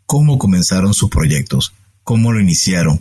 [0.06, 1.72] cómo comenzaron sus proyectos,
[2.04, 2.98] cómo lo iniciaron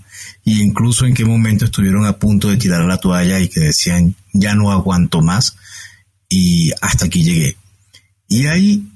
[0.47, 4.14] e incluso en qué momento estuvieron a punto de tirar la toalla y que decían
[4.33, 5.57] ya no aguanto más
[6.29, 7.57] y hasta aquí llegué.
[8.29, 8.87] Y ahí,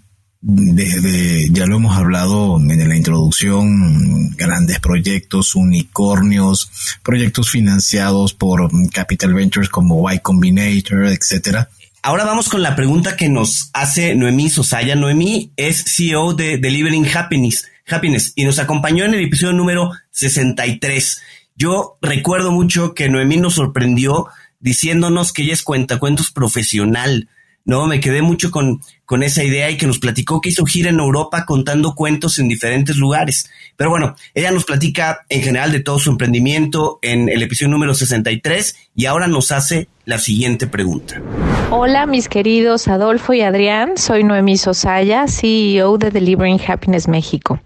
[0.41, 6.71] desde, ya lo hemos hablado en la introducción, grandes proyectos, unicornios,
[7.03, 11.69] proyectos financiados por Capital Ventures como Y Combinator, etcétera,
[12.09, 14.97] Ahora vamos con la pregunta que nos hace Noemí Sosaya.
[14.97, 21.21] Noemí es CEO de Delivering Happiness, Happiness y nos acompañó en el episodio número 63.
[21.55, 27.29] Yo recuerdo mucho que Noemí nos sorprendió diciéndonos que ella es cuentacuentos profesional.
[27.67, 30.91] No, me quedé mucho con, con esa idea y que nos platicó que hizo gira
[30.91, 33.49] en Europa contando cuentos en diferentes lugares.
[33.75, 37.95] Pero bueno, ella nos platica en general de todo su emprendimiento en el episodio número
[37.95, 41.23] 63 y ahora nos hace la siguiente pregunta.
[41.71, 47.61] Hola mis queridos Adolfo y Adrián, soy Noemí Sosaya, CEO de Delivering Happiness México.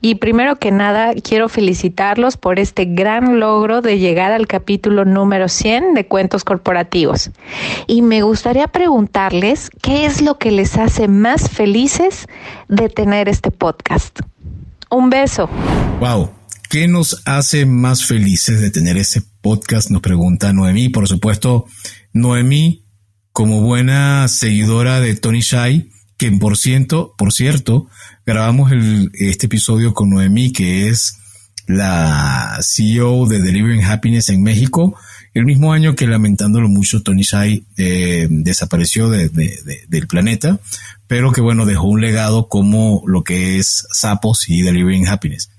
[0.00, 5.48] Y primero que nada quiero felicitarlos por este gran logro de llegar al capítulo número
[5.48, 7.30] 100 de Cuentos Corporativos.
[7.86, 12.26] Y me gustaría preguntarles qué es lo que les hace más felices
[12.68, 14.18] de tener este podcast.
[14.90, 15.48] Un beso.
[16.00, 16.30] Wow.
[16.68, 19.90] ¿Qué nos hace más felices de tener este podcast?
[19.90, 20.88] Nos pregunta Noemí.
[20.88, 21.66] Por supuesto,
[22.12, 22.84] Noemí,
[23.32, 27.86] como buena seguidora de Tony Shai, que por ciento, por cierto,
[28.26, 28.72] grabamos
[29.14, 31.18] este episodio con Noemí, que es
[31.66, 34.96] la CEO de Delivering Happiness en México,
[35.34, 40.60] el mismo año que lamentándolo mucho Tony Shai eh, desapareció del planeta,
[41.06, 45.50] pero que bueno, dejó un legado como lo que es Sapos y Delivering Happiness.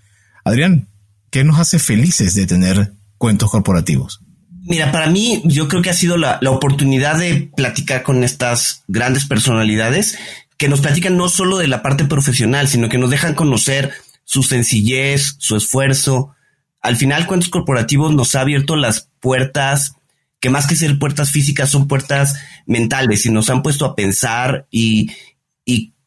[0.44, 0.88] Adrián,
[1.34, 4.22] ¿Qué nos hace felices de tener cuentos corporativos?
[4.66, 9.26] Mira, para mí yo creo que ha sido la, oportunidad de platicar con estas grandes
[9.26, 10.16] personalidades
[10.58, 13.94] que nos platican no solo de la parte profesional, sino que nos dejan conocer
[14.26, 16.36] su sencillez, su esfuerzo.
[16.84, 19.96] Al final, Cuentos Corporativos nos ha abierto las puertas,
[20.40, 22.36] que más que ser puertas físicas, son puertas
[22.68, 25.12] mentales y nos han puesto a pensar y,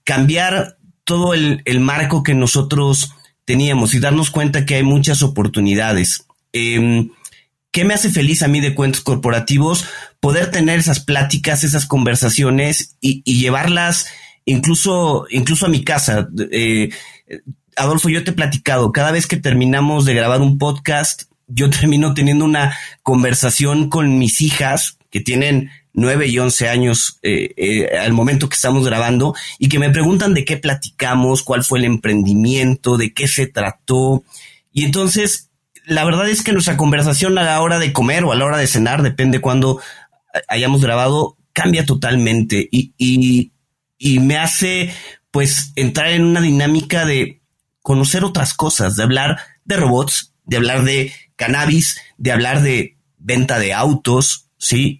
[0.04, 3.12] cambiar todo el, el marco que nosotros
[3.44, 6.26] teníamos y darnos cuenta que hay muchas oportunidades.
[6.52, 7.10] Em,
[7.76, 9.84] ¿Qué me hace feliz a mí de cuentos corporativos?
[10.18, 14.06] Poder tener esas pláticas, esas conversaciones y, llevarlas
[14.46, 16.28] incluso, incluso a mi casa.
[16.52, 16.88] Eh,
[17.76, 22.14] Adolfo, yo te he platicado, cada vez que terminamos de grabar un podcast, yo termino
[22.14, 28.12] teniendo una conversación con mis hijas que tienen 9 y 11 años eh, eh, al
[28.12, 32.96] momento que estamos grabando y que me preguntan de qué platicamos, cuál fue el emprendimiento,
[32.98, 34.22] de qué se trató.
[34.72, 35.50] Y entonces,
[35.86, 38.58] la verdad es que nuestra conversación a la hora de comer o a la hora
[38.58, 39.80] de cenar, depende cuando
[40.48, 43.52] hayamos grabado, cambia totalmente y, y,
[43.96, 44.92] y me hace
[45.30, 47.35] pues entrar en una dinámica de
[47.86, 53.60] conocer otras cosas, de hablar de robots, de hablar de cannabis, de hablar de venta
[53.60, 54.98] de autos, ¿sí?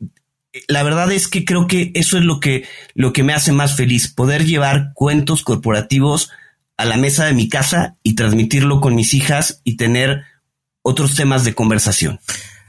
[0.69, 2.65] la verdad es que creo que eso es lo que,
[2.95, 6.31] lo que me hace más feliz, poder llevar cuentos corporativos
[6.77, 10.23] a la mesa de mi casa y transmitirlo con mis hijas y tener
[10.83, 12.21] otros temas de conversación.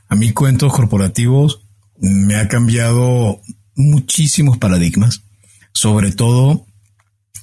[0.08, 1.62] A mí cuentos corporativos
[2.00, 3.40] me ha cambiado
[3.76, 5.22] muchísimos paradigmas,
[5.74, 6.66] sobre todo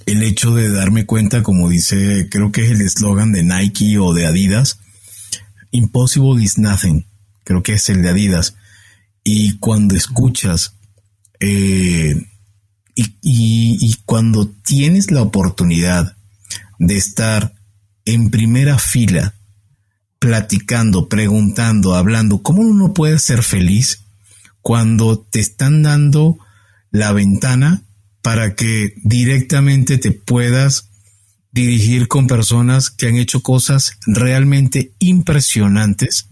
[0.07, 4.13] el hecho de darme cuenta, como dice, creo que es el eslogan de Nike o
[4.13, 4.79] de Adidas,
[5.71, 7.07] Impossible is nothing,
[7.43, 8.55] creo que es el de Adidas.
[9.25, 10.77] Y cuando escuchas
[11.41, 12.15] eh,
[12.95, 16.17] y, cuando tienes la oportunidad
[16.79, 17.55] de estar
[18.05, 19.35] en primera fila,
[20.19, 24.05] platicando, preguntando, hablando, ¿cómo uno puede ser feliz
[24.63, 26.39] cuando te están dando
[26.91, 27.83] la ventana
[28.25, 30.89] para que directamente te puedas
[31.53, 36.31] dirigir con personas que han hecho cosas realmente impresionantes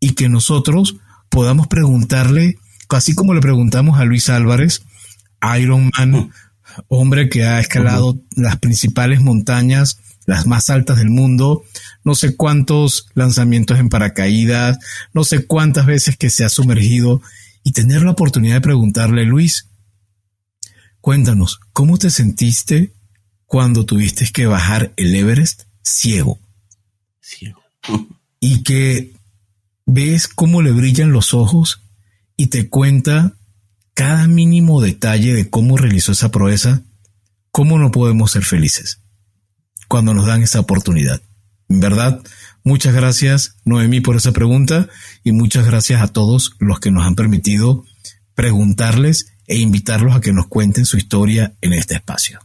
[0.00, 0.96] y que nosotros
[1.28, 2.56] podamos preguntarle,
[2.88, 4.84] así como le preguntamos a Luis Álvarez,
[5.60, 6.32] Iron Man,
[6.88, 11.62] hombre que ha escalado las principales montañas, las más altas del mundo,
[12.04, 14.78] no sé cuántos lanzamientos en paracaídas,
[15.12, 17.20] no sé cuántas veces que se ha sumergido
[17.64, 19.67] y tener la oportunidad de preguntarle, Luis,
[21.00, 22.94] cuéntanos, ¿cómo te sentiste
[23.46, 26.40] cuando tuviste que bajar el Everest ciego?
[27.20, 27.62] Ciego.
[28.40, 29.14] Y que
[29.86, 31.82] ves cómo le brillan los ojos
[32.36, 33.38] y te cuenta
[33.94, 36.82] cada mínimo detalle de cómo realizó esa proeza,
[37.50, 39.02] ¿cómo no podemos ser felices
[39.88, 41.20] cuando nos dan esa oportunidad?
[41.68, 42.22] En verdad,
[42.62, 44.88] muchas gracias Noemí por esa pregunta
[45.24, 47.84] y muchas gracias a todos los que nos han permitido
[48.34, 52.38] preguntarles e invitarlos a que nos cuenten su historia en este espacio.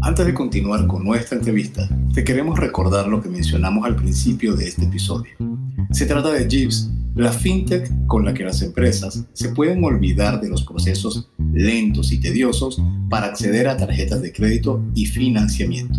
[0.00, 4.66] Antes de continuar con nuestra entrevista, te queremos recordar lo que mencionamos al principio de
[4.66, 5.32] este episodio.
[5.92, 10.48] Se trata de Jeeves, la fintech con la que las empresas se pueden olvidar de
[10.48, 15.98] los procesos lentos y tediosos para acceder a tarjetas de crédito y financiamiento.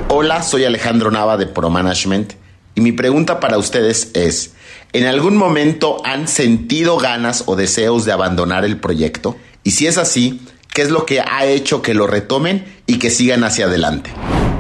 [0.09, 2.33] Hola, soy Alejandro Nava de Pro Management
[2.75, 4.55] y mi pregunta para ustedes es,
[4.93, 9.37] ¿En algún momento han sentido ganas o deseos de abandonar el proyecto?
[9.63, 10.41] Y si es así,
[10.75, 14.11] ¿qué es lo que ha hecho que lo retomen y que sigan hacia adelante?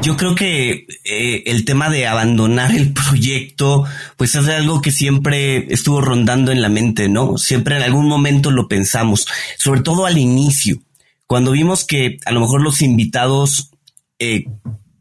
[0.02, 3.84] Yo creo que eh, el tema de abandonar el proyecto,
[4.16, 7.36] pues es algo que siempre estuvo rondando en la mente, ¿no?
[7.36, 9.26] Siempre en algún momento lo pensamos,
[9.58, 10.78] sobre todo al inicio,
[11.26, 13.72] cuando vimos que a lo mejor los invitados
[14.20, 14.44] eh,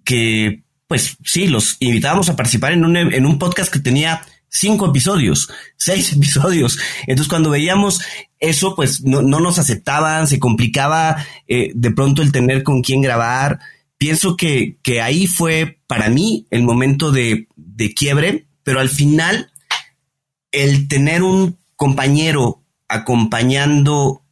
[0.04, 4.88] que, pues sí, los invitábamos a participar en un, en un podcast que tenía cinco
[4.88, 6.78] episodios, seis episodios.
[7.08, 8.02] Entonces cuando veíamos
[8.40, 13.60] eso, pues no, nos aceptaban, se complicaba eh, de pronto el tener con quién grabar.
[13.98, 19.52] Pienso que, que ahí fue para mí el momento de, de quiebre, pero al final
[20.52, 24.24] el tener un compañero acompañando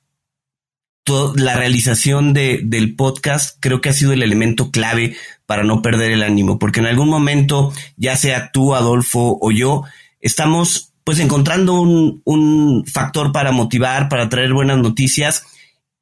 [1.35, 5.15] la realización de, del podcast creo que ha sido el elemento clave
[5.45, 9.83] para no perder el ánimo, porque en algún momento, ya sea tú, Adolfo o yo,
[10.19, 15.43] estamos pues encontrando un, factor para motivar, para traer buenas noticias,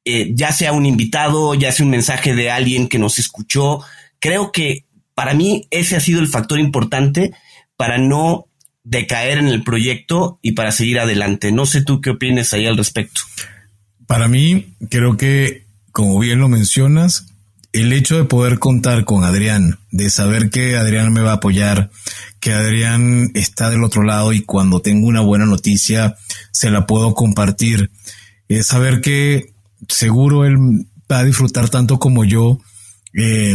[0.04, 3.82] eh, ya sea un invitado, ya sea un mensaje de alguien que nos escuchó.
[4.18, 7.32] Creo que para mí ese ha sido el factor importante
[7.76, 8.48] para no
[8.82, 11.52] decaer en el proyecto y para seguir adelante.
[11.52, 13.20] No sé tú qué opinas ahí al respecto.
[14.06, 17.26] Para mí, creo que, como bien lo mencionas,
[17.80, 21.90] el hecho de poder contar con Adrián, de saber que Adrián me va a apoyar,
[22.40, 26.16] que Adrián está del otro lado y cuando tengo una buena noticia
[26.52, 27.90] se la puedo compartir,
[28.48, 29.52] es saber que
[29.88, 30.56] seguro él
[31.10, 32.60] va a disfrutar tanto como yo
[33.12, 33.54] eh,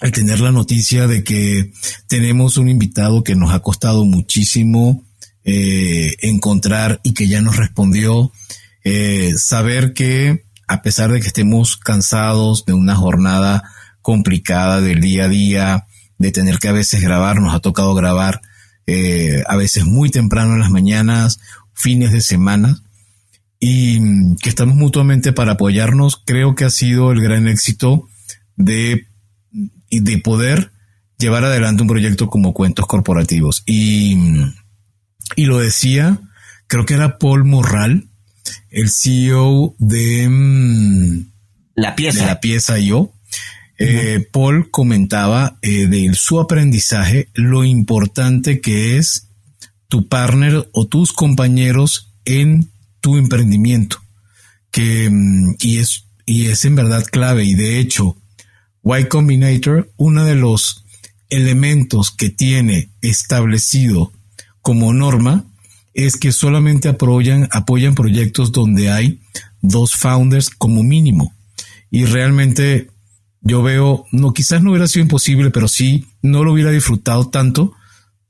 [0.00, 1.72] al tener la noticia de que
[2.08, 5.04] tenemos un invitado que nos ha costado muchísimo
[5.44, 8.30] eh, encontrar y que ya nos respondió,
[8.84, 13.62] eh, saber que a pesar de que estemos cansados de una jornada
[14.00, 15.86] complicada del día a día,
[16.18, 18.40] de tener que a veces grabar, nos ha tocado grabar
[18.86, 21.40] eh, a veces muy temprano en las mañanas,
[21.72, 22.82] fines de semana,
[23.60, 28.08] y que estamos mutuamente para apoyarnos, creo que ha sido el gran éxito
[28.56, 29.06] de,
[29.90, 30.72] de poder
[31.18, 33.62] llevar adelante un proyecto como Cuentos Corporativos.
[33.66, 34.18] Y,
[35.36, 36.20] y lo decía
[36.72, 38.08] creo que era Paul Morral,
[38.70, 41.32] el CEO de mm,
[41.74, 42.20] la pieza.
[42.20, 43.12] De la pieza yo.
[43.78, 49.28] Eh, Paul comentaba eh, de su aprendizaje lo importante que es
[49.88, 52.70] tu partner o tus compañeros en
[53.00, 53.98] tu emprendimiento.
[54.70, 57.44] Que, mm, y, es, y es en verdad clave.
[57.44, 58.16] Y de hecho,
[58.84, 60.84] Y Combinator, uno de los
[61.28, 64.12] elementos que tiene establecido
[64.60, 65.51] como norma
[65.94, 69.20] es que solamente apoyan, apoyan proyectos donde hay
[69.60, 71.34] dos founders como mínimo.
[71.90, 72.90] Y realmente
[73.40, 77.74] yo veo, no, quizás no hubiera sido imposible, pero sí no lo hubiera disfrutado tanto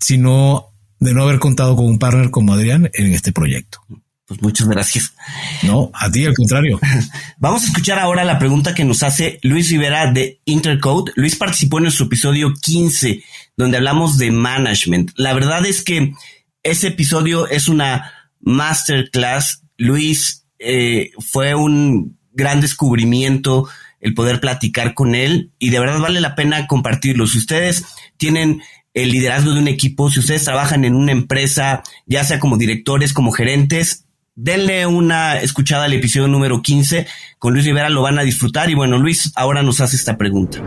[0.00, 3.78] si no, de no haber contado con un partner como Adrián en este proyecto.
[4.26, 5.14] Pues muchas gracias.
[5.62, 6.80] No, a ti al contrario.
[7.38, 11.12] Vamos a escuchar ahora la pregunta que nos hace Luis Rivera de Intercode.
[11.16, 13.22] Luis participó en nuestro episodio 15,
[13.56, 15.12] donde hablamos de management.
[15.16, 16.14] La verdad es que
[16.62, 19.64] ese episodio es una masterclass.
[19.76, 23.68] Luis eh, fue un gran descubrimiento
[24.00, 27.26] el poder platicar con él y de verdad vale la pena compartirlo.
[27.26, 27.84] Si ustedes
[28.16, 28.62] tienen
[28.94, 33.12] el liderazgo de un equipo, si ustedes trabajan en una empresa, ya sea como directores,
[33.12, 37.06] como gerentes, denle una escuchada al episodio número 15.
[37.38, 38.70] Con Luis Rivera lo van a disfrutar.
[38.70, 40.58] Y bueno, Luis ahora nos hace esta pregunta.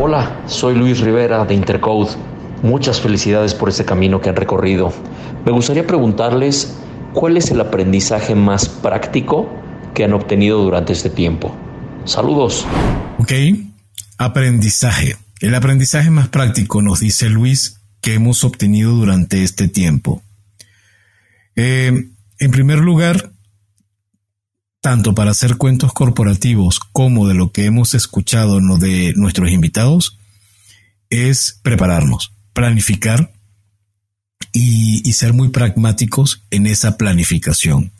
[0.00, 2.10] Hola, soy Luis Rivera de Intercode.
[2.62, 4.92] Muchas felicidades por este camino que han recorrido.
[5.44, 6.76] Me gustaría preguntarles
[7.12, 9.48] cuál es el aprendizaje más práctico
[9.94, 11.54] que han obtenido durante este tiempo.
[12.04, 12.66] Saludos.
[13.18, 13.32] Ok,
[14.18, 15.16] aprendizaje.
[15.40, 20.22] El aprendizaje más práctico, nos dice Luis, que hemos obtenido durante este tiempo.
[21.56, 22.08] Eh,
[22.38, 23.32] en primer lugar,
[24.80, 30.18] tanto para hacer cuentos corporativos como de lo que hemos escuchado de nuestros invitados,
[31.10, 33.32] es prepararnos, planificar
[34.58, 37.92] y, y ser muy pragmáticos en esa planificación.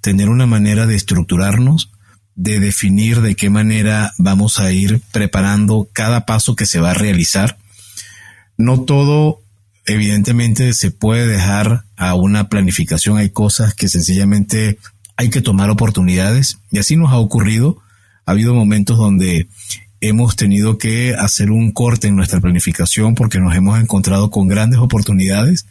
[0.00, 1.92] Tener una manera de estructurarnos,
[2.34, 6.94] de definir de qué manera vamos a ir preparando cada paso que se va a
[6.94, 7.58] realizar.
[8.56, 9.40] No todo,
[9.86, 13.16] evidentemente, se puede dejar a una planificación.
[13.16, 14.78] Hay cosas que sencillamente
[15.16, 17.78] hay que tomar oportunidades y así nos ha ocurrido.
[18.26, 19.48] Ha habido momentos donde
[20.00, 24.80] hemos tenido que hacer un corte en nuestra planificación porque nos hemos encontrado con grandes
[24.80, 25.66] oportunidades,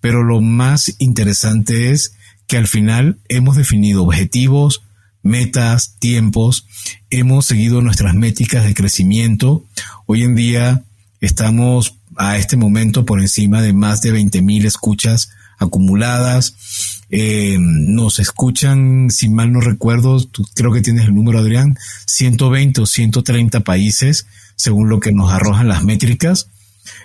[0.00, 2.14] pero lo más interesante es
[2.46, 4.82] que al final hemos definido objetivos,
[5.22, 6.66] metas, tiempos,
[7.10, 9.64] hemos seguido nuestras métricas de crecimiento.
[10.06, 10.82] Hoy en día
[11.20, 17.02] estamos a este momento por encima de más de 20 mil escuchas acumuladas.
[17.10, 20.18] Eh, nos escuchan, si mal no recuerdo,
[20.54, 25.68] creo que tienes el número, Adrián, 120 o 130 países, según lo que nos arrojan
[25.68, 26.48] las métricas.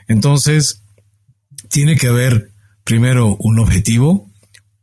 [0.08, 0.82] Entonces,
[1.76, 2.51] tiene que haber
[2.86, 4.32] primero un objetivo,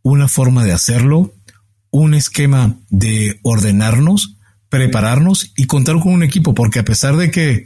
[0.03, 1.33] una forma de hacerlo,
[1.91, 4.37] un esquema de ordenarnos,
[4.69, 7.65] prepararnos y contar con un equipo, porque a pesar de que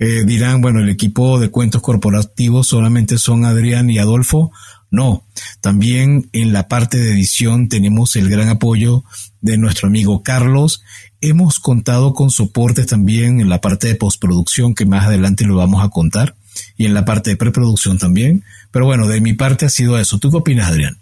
[0.00, 4.50] eh, dirán, bueno, el equipo de cuentos corporativos solamente son Adrián y Adolfo,
[4.90, 5.22] no,
[5.60, 9.04] también en la parte de edición tenemos el gran apoyo
[9.40, 10.82] de nuestro amigo Carlos.
[11.20, 15.84] Hemos contado con soportes también en la parte de postproducción, que más adelante lo vamos
[15.84, 16.34] a contar,
[16.76, 18.44] y en la parte de preproducción también.
[18.70, 20.18] Pero bueno, de mi parte ha sido eso.
[20.18, 20.98] ¿Tú qué opinas, Adrián?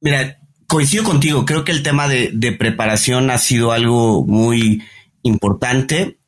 [0.00, 0.38] Mira,
[0.72, 4.82] coincido contigo, creo que el tema de, preparación ha sido algo muy
[5.22, 6.18] importante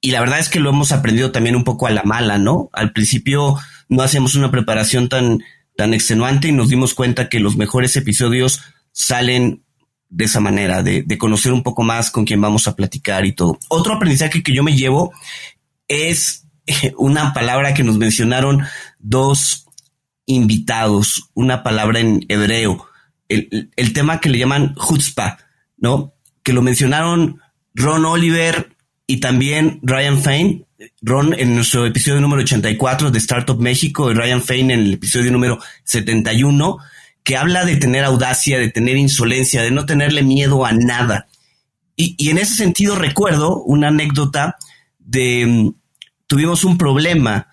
[0.00, 2.68] y la verdad es que lo hemos aprendido también un poco a la mala, ¿no?
[2.74, 3.56] Al principio
[3.88, 5.42] no hacemos una preparación tan,
[5.74, 8.60] tan extenuante y nos dimos cuenta que los mejores episodios
[8.92, 9.64] salen
[10.10, 13.32] de esa manera, de, de conocer un poco más con quién vamos a platicar y
[13.32, 13.58] todo.
[13.68, 15.12] Otro aprendizaje que yo me llevo
[15.88, 16.46] es
[16.96, 18.62] una palabra que nos mencionaron
[18.98, 19.66] dos
[20.26, 22.86] invitados, una palabra en hebreo
[23.76, 25.38] el, tema que le llaman chutzpah,
[25.78, 26.14] ¿no?
[26.42, 27.40] Que lo mencionaron
[27.74, 30.66] Ron Oliver y también Ryan Fain.
[31.00, 35.30] Ron en nuestro episodio número 84 de Startup México y Ryan Fain en el episodio
[35.30, 36.78] número 71,
[37.22, 41.28] que habla de tener audacia, de tener insolencia, de no tenerle miedo a nada.
[41.94, 44.56] Y, en ese sentido recuerdo una anécdota
[44.98, 45.72] de,
[46.32, 47.48] tuvimos un problema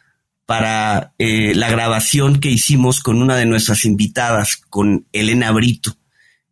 [0.45, 5.97] para eh, la grabación que hicimos con una de nuestras invitadas, con Elena Brito.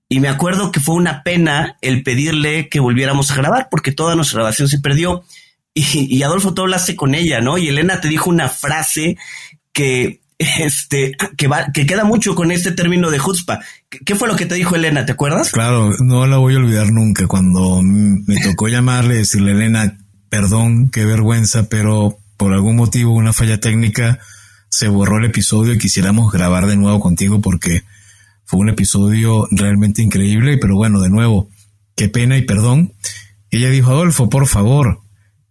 [0.09, 4.15] Y me acuerdo que fue una pena el pedirle que volviéramos a grabar, porque toda
[4.15, 5.23] nuestra grabación se perdió.
[5.73, 7.57] Y, Adolfo, tú hablaste con ella, ¿no?
[7.57, 9.15] Y Elena te dijo una frase
[9.71, 13.61] que, este, que, va, que queda mucho con este término de jutzpa.
[13.87, 15.05] ¿Qué fue lo que te dijo Elena?
[15.05, 15.51] ¿Te acuerdas?
[15.51, 17.25] Claro, no la voy a olvidar nunca.
[17.25, 19.97] Cuando me tocó llamarle, decirle, Elena,
[20.37, 24.19] perdón, qué vergüenza, pero por algún motivo, una falla técnica,
[24.69, 27.83] se borró el episodio y quisiéramos grabar de nuevo contigo porque
[28.45, 31.49] Fue un episodio realmente increíble, pero bueno, de nuevo,
[31.95, 32.93] qué pena y perdón.
[33.49, 35.01] Ella dijo, Adolfo, por favor,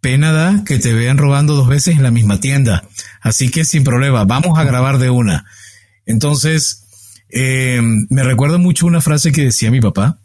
[0.01, 2.84] pena da que te vean robando dos veces en la misma tienda.
[3.20, 5.47] Así que sin problema, vamos a grabar de una.
[6.07, 6.87] Entonces,
[7.28, 10.20] eh, me recuerda mucho una frase que decía mi papá.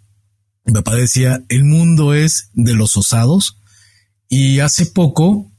[0.66, 3.61] Mi papá decía, el mundo es de los osados.
[4.34, 5.52] Y hace poco,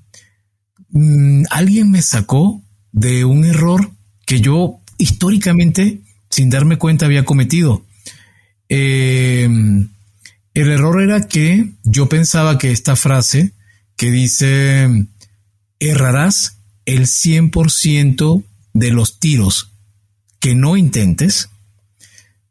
[0.88, 3.92] mmm, alguien me sacó de un error
[4.24, 6.00] que yo históricamente,
[6.30, 7.84] sin darme cuenta, había cometido.
[8.70, 9.46] Eh,
[10.54, 13.52] el error era que yo pensaba que esta frase
[13.94, 14.88] que dice,
[15.78, 16.56] errarás
[16.86, 18.42] el 100%
[18.72, 19.70] de los tiros
[20.40, 21.50] que no intentes,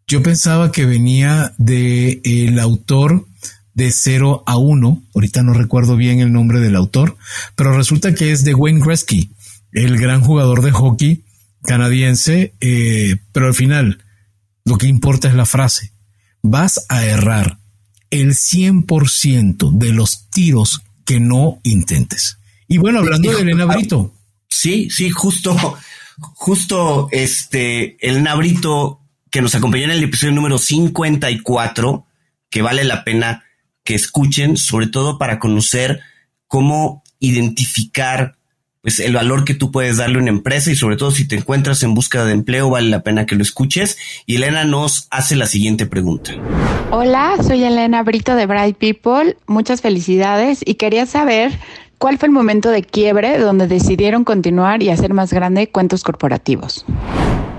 [0.05, 3.25] yo pensaba que venía de el autor
[3.73, 7.17] de 0 a 1, ahorita no recuerdo bien el nombre del autor,
[7.55, 9.31] pero resulta que es de Wayne Gretzky,
[9.71, 11.23] el gran jugador de hockey
[11.63, 14.03] canadiense, eh, pero al final
[14.65, 15.93] lo que importa es la frase.
[16.41, 17.59] Vas a errar
[18.09, 22.39] el 100% de los tiros que no intentes.
[22.67, 24.13] Y bueno, hablando de Elena Brito.
[24.49, 25.55] Sí, sí, justo
[26.33, 28.99] justo este, el Nabrito
[29.29, 32.05] que nos acompañó en el episodio número 54,
[32.49, 33.45] que vale la pena
[33.83, 36.01] que escuchen, sobre todo para conocer
[36.47, 38.35] cómo identificar
[38.81, 41.35] pues el valor que tú puedes darle a una empresa y sobre todo si te
[41.35, 43.97] encuentras en búsqueda de empleo vale la pena que lo escuches.
[44.25, 46.31] Y Elena nos hace la siguiente pregunta.
[46.89, 49.37] Hola, soy Elena Brito de Bright People.
[49.45, 51.51] Muchas felicidades y quería saber
[52.01, 56.83] ¿Cuál fue el momento de quiebre donde decidieron continuar y hacer más grande cuentos corporativos?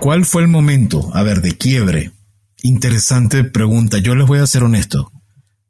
[0.01, 2.11] ¿Cuál fue el momento, a ver, de quiebre?
[2.64, 3.99] Interesante pregunta.
[3.99, 5.12] Yo les voy a ser honesto.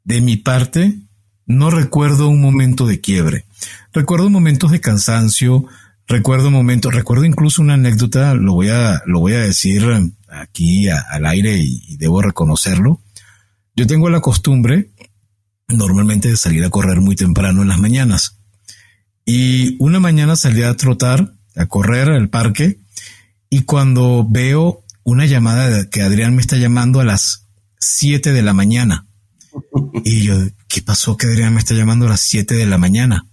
[0.03, 0.99] De mi parte,
[1.45, 3.45] no recuerdo un momento de quiebre.
[3.93, 5.65] Recuerdo momentos de cansancio,
[6.07, 9.83] recuerdo momentos, recuerdo incluso una anécdota, lo voy a, lo voy a decir
[10.27, 13.01] aquí al aire y, y debo reconocerlo.
[13.75, 14.91] Yo tengo la costumbre
[15.67, 18.39] normalmente de salir a correr muy temprano en las mañanas.
[19.25, 22.79] Y una mañana salí a trotar, a correr al parque,
[23.49, 27.47] y cuando veo una llamada que Adrián me está llamando a las
[27.79, 29.07] 7 de la mañana.
[30.03, 30.35] Y yo,
[30.67, 33.27] ¿qué pasó que Adrián me está llamando a las 7 de la mañana?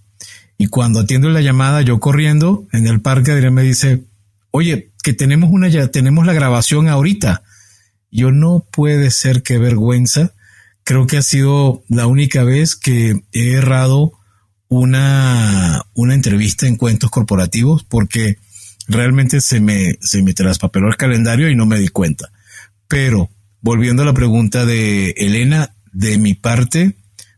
[0.57, 4.03] Y cuando atiendo la llamada, yo corriendo en el parque, Adrián me dice,
[4.51, 7.43] oye, que tenemos una, ya tenemos la grabación ahorita.
[8.11, 10.33] Yo no puede ser que vergüenza.
[10.83, 14.13] Creo que ha sido la única vez que he errado
[14.67, 18.37] una, una entrevista en cuentos corporativos porque
[18.87, 22.31] realmente se me, se me traspapeló el calendario y no me di cuenta.
[22.87, 23.29] Pero
[23.61, 26.95] volviendo a la pregunta de Elena, de mi parte,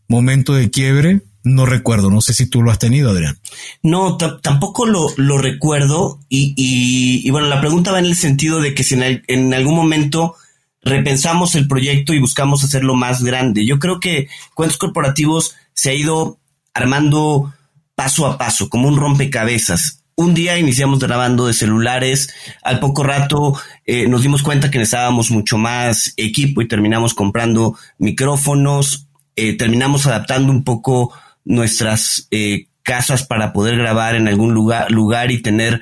[0.08, 3.38] momento de quiebre, no recuerdo, no sé si tú lo has tenido, Adrián.
[3.82, 8.74] No, tampoco lo, lo recuerdo y, y, bueno, la pregunta va en el sentido de
[8.74, 10.36] que si en, en, algún momento
[10.82, 13.66] repensamos el proyecto y buscamos hacerlo más grande.
[13.66, 16.40] Yo creo que Cuentos Corporativos se ha ido
[16.74, 17.54] armando
[17.96, 20.03] paso a paso, como un rompecabezas.
[20.16, 25.32] Un día iniciamos grabando de celulares, al poco rato eh, nos dimos cuenta que necesitábamos
[25.32, 31.12] mucho más equipo y terminamos comprando micrófonos, eh, terminamos adaptando un poco
[31.46, 35.82] nuestras eh, casas para poder grabar en algún lugar, y tener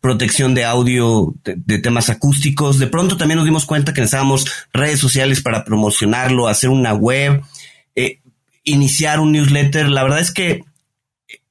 [0.00, 2.78] protección de audio de, de, temas acústicos.
[2.78, 4.44] De pronto también nos dimos cuenta que necesitábamos
[4.74, 7.42] redes sociales para promocionarlo, hacer una web.
[8.64, 9.88] Iniciar un newsletter.
[9.88, 10.64] La verdad es que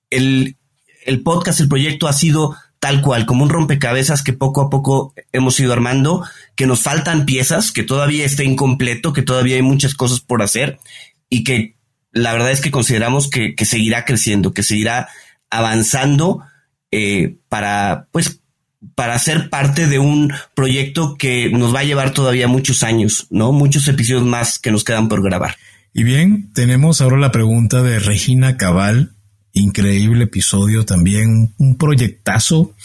[0.09, 0.56] el,
[1.07, 5.13] el podcast, el proyecto ha sido tal cual, como un rompecabezas que poco a poco
[5.31, 6.23] hemos ido armando,
[6.55, 10.77] que nos faltan piezas, que todavía está incompleto, que todavía hay muchas cosas por hacer
[11.29, 11.75] y que
[12.11, 15.07] la verdad es que consideramos que, que seguirá creciendo, que seguirá
[15.49, 16.41] avanzando
[16.91, 18.41] eh, para, pues,
[18.95, 23.51] para ser parte de un proyecto que nos va a llevar todavía muchos años, ¿no?
[23.51, 25.55] Muchos episodios más que nos quedan por grabar.
[25.93, 29.16] Y bien, tenemos ahora la pregunta de Regina Cabal.
[29.57, 32.75] Increíble episodio también, un proyectazo.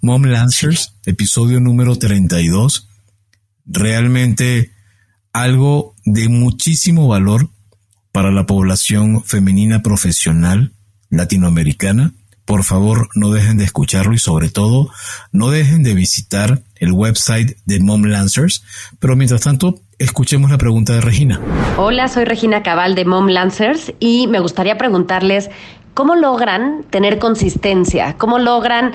[0.00, 2.88] Mom Lancers, episodio número 32.
[3.66, 4.70] Realmente
[5.34, 7.50] algo de muchísimo valor
[8.12, 10.72] para la población femenina profesional
[11.10, 12.14] latinoamericana.
[12.46, 14.90] Por favor, no dejen de escucharlo y sobre todo,
[15.32, 18.64] no dejen de visitar el website de Mom Lancers.
[18.98, 21.40] Pero mientras tanto, Escuchemos la pregunta de Regina.
[21.78, 25.48] Hola, soy Regina Cabal de Mom Lancers y me gustaría preguntarles
[25.94, 28.92] cómo logran tener consistencia, cómo logran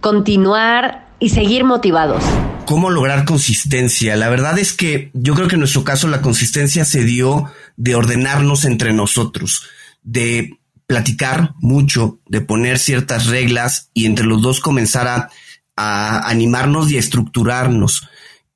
[0.00, 2.22] continuar y seguir motivados.
[2.66, 4.16] ¿Cómo lograr consistencia?
[4.16, 7.94] La verdad es que yo creo que en nuestro caso la consistencia se dio de
[7.94, 9.66] ordenarnos entre nosotros,
[10.02, 15.30] de platicar mucho, de poner ciertas reglas y entre los dos comenzar a,
[15.76, 18.06] animarnos y a estructurarnos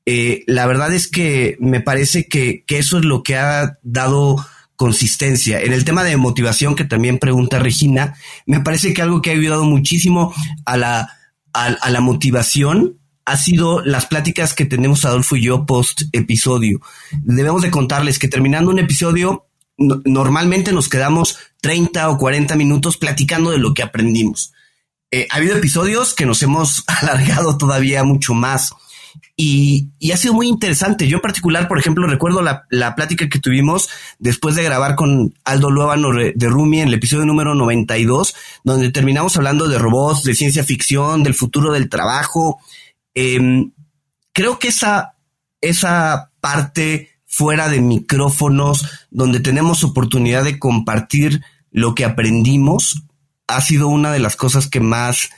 [0.07, 4.45] eh, la verdad es que me parece que, que eso es lo que ha dado
[4.77, 5.61] consistencia.
[5.61, 8.17] En el tema de motivación que también pregunta Regina,
[8.47, 11.11] me parece que algo que ha ayudado muchísimo a la,
[11.53, 16.81] a, la motivación ha sido las pláticas que tenemos Adolfo y yo post episodio.
[17.23, 19.47] Debemos de contarles que terminando un episodio,
[19.79, 24.53] normalmente nos quedamos 30 o 40 minutos platicando de lo que aprendimos.
[25.11, 28.75] Eh, ha habido episodios que nos hemos alargado todavía mucho más.
[29.37, 31.09] Y, ha sido muy interesante.
[31.09, 33.89] Yo en particular, por ejemplo, recuerdo la, plática que tuvimos
[34.19, 39.37] después de grabar con Aldo Luevano de Rumi en el episodio número 92, donde terminamos
[39.37, 42.61] hablando de robots, de ciencia ficción, del futuro del trabajo.
[43.15, 43.73] Em,
[44.33, 45.17] creo que esa,
[45.61, 51.43] esa parte fuera de micrófonos, donde tenemos oportunidad de compartir
[51.73, 53.03] lo que aprendimos,
[53.49, 55.31] ha sido una de las cosas que más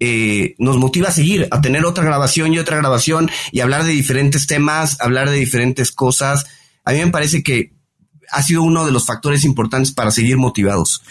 [0.00, 3.92] eh, nos motiva a seguir, a tener otra grabación y otra grabación y hablar de
[3.92, 6.46] diferentes temas, hablar de diferentes cosas.
[6.84, 7.74] A mí me parece que
[8.32, 11.02] ha sido uno de los factores importantes para seguir motivados.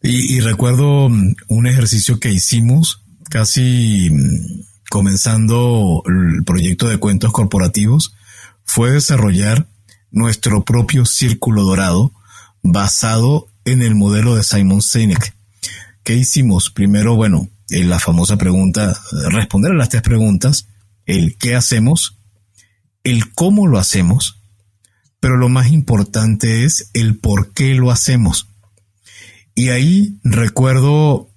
[0.00, 8.14] Y, recuerdo mm, un ejercicio que hicimos casi mm, comenzando el proyecto de cuentos corporativos,
[8.64, 9.66] fue desarrollar
[10.10, 12.12] nuestro propio círculo dorado
[12.62, 15.34] basado en el modelo de Simon Sinek.
[16.04, 16.70] ¿Qué hicimos?
[16.70, 18.98] Primero, bueno, la famosa pregunta,
[19.30, 20.68] responder a las tres preguntas,
[21.06, 22.18] el qué hacemos,
[23.04, 24.42] el cómo lo hacemos,
[25.20, 28.48] pero lo más importante es el por qué lo hacemos.
[29.54, 31.30] Y ahí recuerdo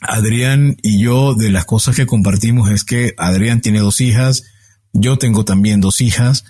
[0.00, 4.44] Adrián y yo de las cosas que compartimos es que Adrián tiene dos hijas,
[4.92, 6.44] yo tengo también dos hijas,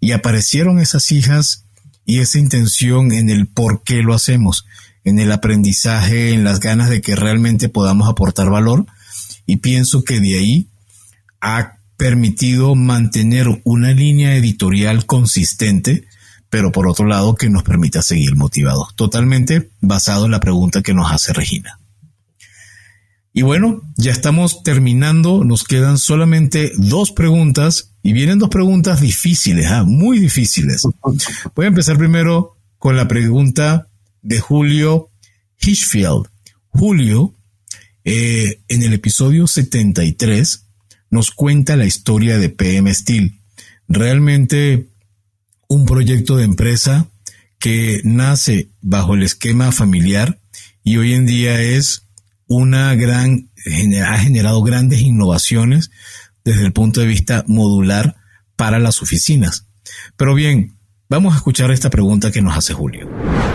[0.00, 1.66] y aparecieron esas hijas
[2.04, 4.64] y esa intención en el por qué lo hacemos
[5.04, 8.86] en el aprendizaje, en las ganas de que realmente podamos aportar valor.
[9.46, 10.68] Y pienso que de ahí
[11.40, 16.06] ha permitido mantener una línea editorial consistente,
[16.48, 18.94] pero por otro lado que nos permita seguir motivados.
[18.96, 21.78] Totalmente basado en la pregunta que nos hace Regina.
[23.32, 29.70] Y bueno, ya estamos terminando, nos quedan solamente dos preguntas y vienen dos preguntas difíciles,
[29.70, 29.84] ¿ah?
[29.84, 30.82] muy difíciles.
[31.54, 33.89] Voy a empezar primero con la pregunta
[34.22, 35.10] de Julio
[35.60, 36.28] Hitchfield.
[36.68, 37.36] Julio,
[38.04, 40.66] eh, en el episodio 73,
[41.10, 43.40] nos cuenta la historia de PM Steel.
[43.88, 44.88] Realmente
[45.68, 47.08] un proyecto de empresa
[47.58, 50.40] que nace bajo el esquema familiar
[50.82, 52.06] y hoy en día es
[52.46, 53.50] una gran,
[54.04, 55.90] ha generado grandes innovaciones
[56.44, 58.16] desde el punto de vista modular
[58.56, 59.66] para las oficinas.
[60.16, 60.76] Pero bien,
[61.10, 63.08] Vamos a escuchar esta pregunta que nos hace Julio.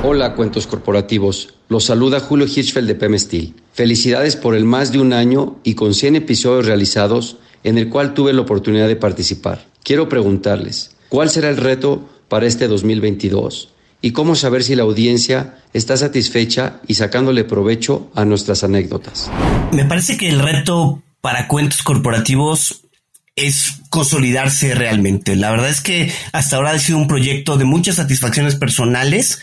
[0.03, 1.53] Hola, cuentos corporativos.
[1.69, 3.53] Los saluda Julio Hirschfeld de PM Steel.
[3.71, 8.13] Felicidades por el más de un año y con 100 episodios realizados en el cual
[8.13, 9.67] tuve la oportunidad de participar.
[9.83, 13.69] Quiero preguntarles, ¿cuál será el reto para este 2022?
[14.01, 19.31] ¿Y cómo saber si la audiencia está satisfecha y sacándole provecho a nuestras anécdotas?
[19.71, 22.84] Me parece que el reto para cuentos corporativos
[23.35, 25.35] es consolidarse realmente.
[25.35, 29.39] La verdad es que hasta ahora ha sido un proyecto de muchas satisfacciones personales,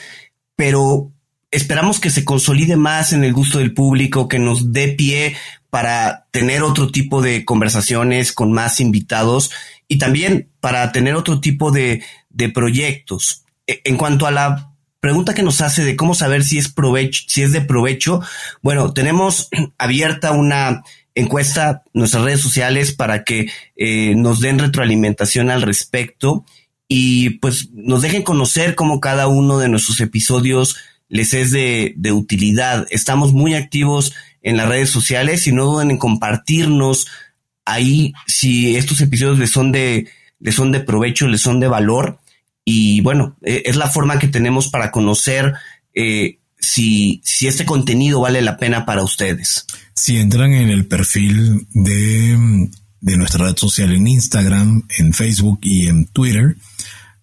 [0.57, 1.12] pero
[1.51, 5.36] esperamos que se consolide más en el gusto del público, que nos dé pie
[5.68, 9.51] para tener otro tipo de conversaciones con más invitados
[9.88, 13.45] y también para tener otro tipo de, de proyectos.
[13.66, 17.24] E, en cuanto a la pregunta que nos hace de cómo saber si es provecho,
[17.26, 18.22] si es de provecho,
[18.62, 20.82] bueno, tenemos abierta una
[21.14, 26.44] encuesta nuestras redes sociales para que eh, nos den retroalimentación al respecto
[26.88, 30.76] y pues nos dejen conocer cómo cada uno de nuestros episodios
[31.08, 32.86] les es de, de utilidad.
[32.90, 37.06] Estamos muy activos en las redes sociales y no duden en compartirnos
[37.64, 40.08] ahí si estos episodios les son de,
[40.40, 42.18] les son de provecho, les son de valor.
[42.64, 45.54] Y bueno, e, es la forma que tenemos para conocer
[45.94, 49.66] eh, si, si este contenido vale la pena para ustedes.
[49.94, 55.88] Si entran en el perfil de, de nuestra red social en Instagram, en Facebook y
[55.88, 56.56] en Twitter,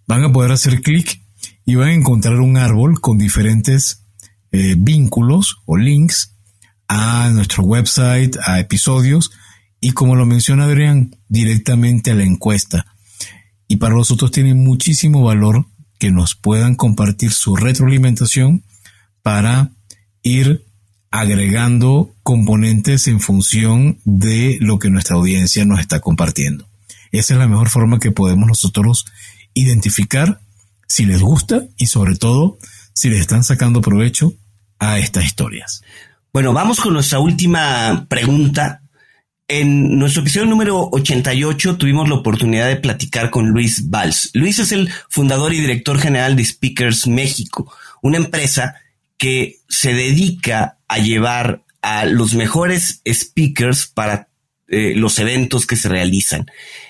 [0.05, 1.21] van a poder hacer clic
[1.65, 4.03] y van a encontrar un árbol con diferentes
[4.51, 6.35] eh, vínculos o links
[6.87, 9.31] a nuestro website, a episodios
[9.79, 12.85] y como lo menciona Adrián, directamente a la encuesta.
[13.69, 15.65] Y para nosotros tiene muchísimo valor
[15.97, 18.63] que nos puedan compartir su retroalimentación
[19.21, 19.71] para
[20.23, 20.65] ir
[21.11, 26.67] agregando componentes en función de lo que nuestra audiencia nos está compartiendo.
[27.11, 29.05] Esa es la mejor forma que podemos nosotros
[29.53, 30.39] identificar
[30.87, 32.57] si les gusta y sobre todo
[32.93, 34.33] si les están sacando provecho
[34.77, 35.81] a estas historias.
[36.31, 38.83] Bueno, vamos con nuestra última pregunta
[39.51, 44.29] en nuestro episodio número 88 tuvimos la oportunidad de platicar con Luis Valls.
[44.33, 48.75] Luis es el fundador y director general de Speakers México, una empresa
[49.19, 54.29] que se dedica a llevar a los mejores speakers para
[54.67, 56.47] eh, los eventos que se realizan.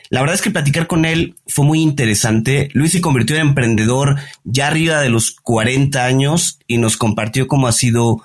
[0.09, 2.69] La verdad es que platicar con él fue muy interesante.
[2.73, 7.67] Luis se convirtió en emprendedor ya arriba de los 40 años y nos compartió cómo
[7.67, 8.21] ha sido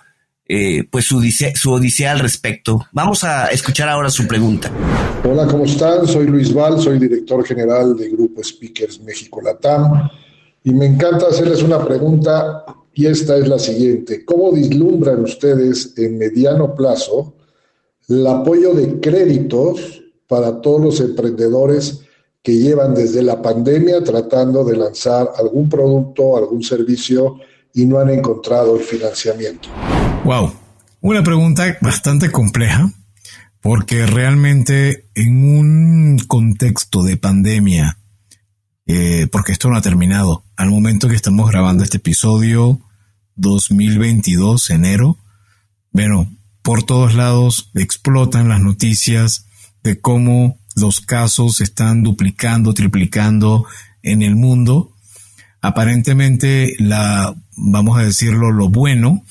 [0.46, 1.22] eh, pues su
[1.54, 2.86] su odisea al respecto.
[2.92, 4.70] Vamos a escuchar ahora su pregunta.
[5.24, 6.06] Hola, ¿cómo están?
[6.06, 10.10] Soy Luis Val, soy director general de Grupo Speakers México Latam
[10.62, 14.24] y me encanta hacerles una pregunta y esta es la siguiente.
[14.24, 17.34] ¿Cómo vislumbran ustedes en mediano plazo
[18.08, 22.00] el apoyo de créditos para todos los emprendedores
[22.42, 27.36] que llevan desde la pandemia tratando de lanzar algún producto, algún servicio
[27.72, 29.68] y no han encontrado el financiamiento?
[30.24, 30.52] Wow,
[31.00, 32.92] una pregunta bastante compleja,
[33.60, 37.98] porque realmente en un contexto de pandemia,
[38.86, 42.80] eh, porque esto no ha terminado, al momento que estamos grabando este episodio
[43.36, 45.18] 2022, enero,
[45.90, 46.30] bueno,
[46.62, 49.46] por todos lados explotan las noticias
[49.82, 53.66] de cómo los casos se están duplicando, triplicando
[54.02, 54.92] en el mundo.
[55.60, 59.24] Aparentemente, la, vamos a decirlo, lo bueno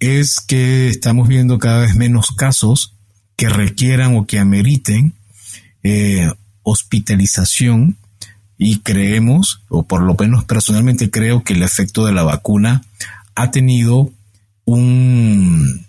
[0.00, 2.96] es que estamos viendo cada vez menos casos
[3.36, 5.14] que requieran o que ameriten
[5.82, 6.28] eh,
[6.62, 7.96] hospitalización
[8.64, 12.82] y creemos, o por lo menos personalmente creo que el efecto de la vacuna
[13.34, 14.10] ha tenido
[14.64, 15.84] un,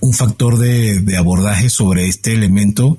[0.00, 2.98] un factor de, abordaje sobre este elemento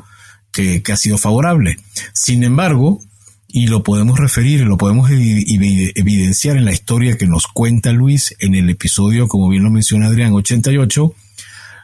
[0.51, 1.77] que, que, ha sido favorable.
[2.13, 3.01] Sin embargo,
[3.47, 8.55] y lo podemos referir, lo podemos evidenciar en la historia que nos cuenta Luis en
[8.55, 11.13] el episodio, como bien lo menciona Adrián, 88.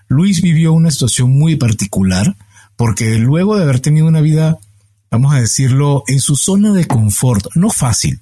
[0.08, 2.36] Luis vivió una situación muy particular
[2.76, 4.58] porque luego de haber tenido una vida,
[5.12, 8.22] vamos a decirlo, en su zona de confort, no fácil,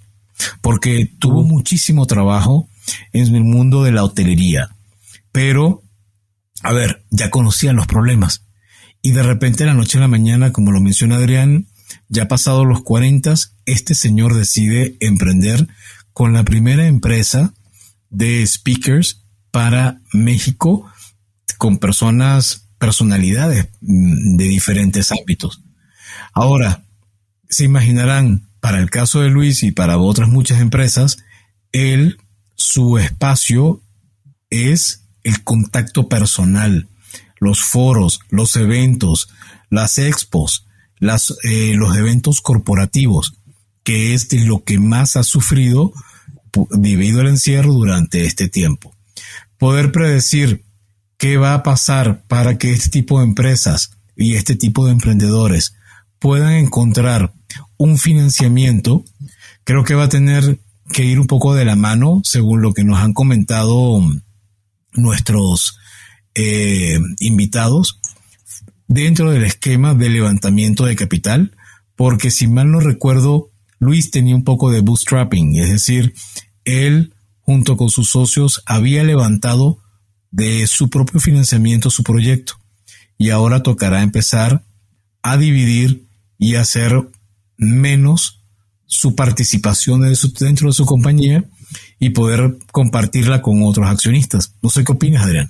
[0.62, 2.70] porque tuvo muchísimo trabajo
[3.14, 4.76] en el mundo de la hotelería,
[5.32, 5.84] pero,
[6.64, 8.46] a ver, ya conocían los problemas.
[9.02, 11.68] Y de repente, la noche a la mañana, como lo menciona Adrián,
[12.10, 13.36] ya pasados los 40,
[13.66, 15.68] este señor decide emprender
[16.14, 17.54] con la primera empresa
[18.10, 20.90] de speakers para México
[21.58, 25.64] con personas, personalidades mm, de diferentes ámbitos.
[26.34, 26.84] Ahora,
[27.50, 31.18] se imaginarán, para el caso de Luis y para otras muchas empresas,
[31.72, 32.18] él,
[32.56, 33.82] su espacio
[34.50, 36.88] es el contacto personal,
[37.40, 39.30] los foros, los eventos,
[39.70, 40.68] las expos,
[41.00, 43.36] las, eh, los eventos corporativos,
[43.84, 45.94] que es de lo que más ha sufrido
[46.72, 48.96] debido al encierro durante este tiempo.
[49.58, 50.66] Poder predecir
[51.18, 55.77] qué va a pasar para que este tipo de empresas y este tipo de emprendedores
[56.20, 57.34] puedan encontrar
[57.78, 59.04] un financiamiento,
[59.64, 60.60] creo que va a tener
[60.92, 64.02] que ir un poco de la mano, según lo que nos han comentado
[64.94, 65.78] nuestros
[66.36, 68.00] eh, invitados,
[68.88, 71.56] dentro del esquema de levantamiento de capital,
[71.96, 76.14] porque si mal no recuerdo, Luis tenía un poco de bootstrapping, es decir,
[76.64, 79.80] él junto con sus socios había levantado
[80.32, 82.60] de su propio financiamiento su proyecto.
[83.18, 84.66] Y ahora tocará empezar
[85.22, 86.07] a dividir
[86.38, 87.10] y hacer
[87.58, 88.44] menos
[88.86, 90.02] su participación
[90.40, 91.44] dentro de su compañía
[92.00, 94.56] y poder compartirla con otros accionistas.
[94.62, 95.50] No sé qué opinas, Adrián.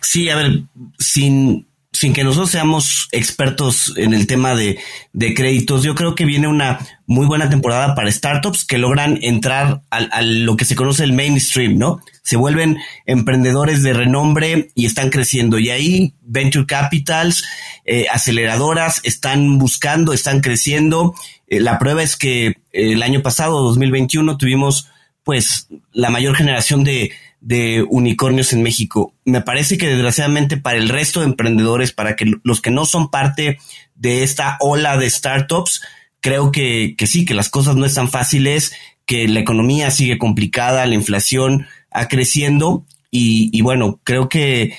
[0.00, 0.64] Sí, a ver,
[0.98, 1.66] sin
[2.00, 4.78] sin que nosotros seamos expertos en el tema de,
[5.12, 9.82] de, créditos, yo creo que viene una muy buena temporada para startups que logran entrar
[9.90, 12.00] a, lo que se conoce el mainstream, ¿no?
[12.22, 15.58] Se vuelven emprendedores de renombre y están creciendo.
[15.58, 17.44] Y ahí venture capitals,
[17.84, 21.14] eh, aceleradoras están buscando, están creciendo.
[21.48, 24.88] Eh, la prueba es que el año pasado, 2021, tuvimos
[25.22, 29.14] pues la mayor generación de, de unicornios en México.
[29.24, 33.10] Me parece que desgraciadamente para el resto de emprendedores, para que los que no son
[33.10, 33.58] parte
[33.94, 35.82] de esta ola de startups,
[36.20, 38.72] creo que, que sí, que las cosas no están fáciles,
[39.06, 44.74] que la economía sigue complicada, la inflación ha creciendo y, bueno, creo que,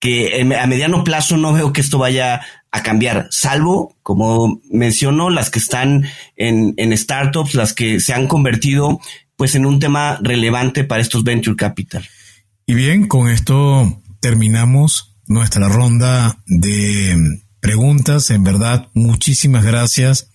[0.00, 5.48] que a mediano plazo no veo que esto vaya a cambiar, salvo, como menciono, las
[5.48, 9.00] que están en, en startups, las que se han convertido
[9.36, 12.06] pues en un tema relevante para estos venture capital.
[12.66, 18.30] Y bien, con esto terminamos nuestra ronda de preguntas.
[18.30, 20.30] En verdad, muchísimas gracias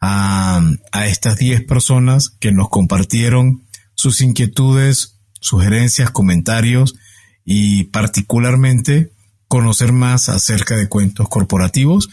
[0.00, 0.60] a,
[0.92, 6.96] a estas 10 personas que nos compartieron sus inquietudes, sugerencias, comentarios
[7.44, 9.12] y particularmente
[9.48, 12.10] conocer más acerca de cuentos corporativos.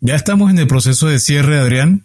[0.00, 2.04] Ya estamos en el proceso de cierre, Adrián,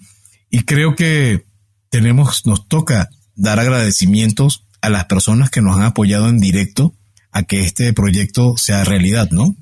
[0.50, 1.46] y creo que
[1.90, 3.10] tenemos, nos toca
[3.40, 6.94] dar agradecimientos a las personas que nos han apoyado en directo
[7.32, 9.56] a que este proyecto sea realidad, ¿no?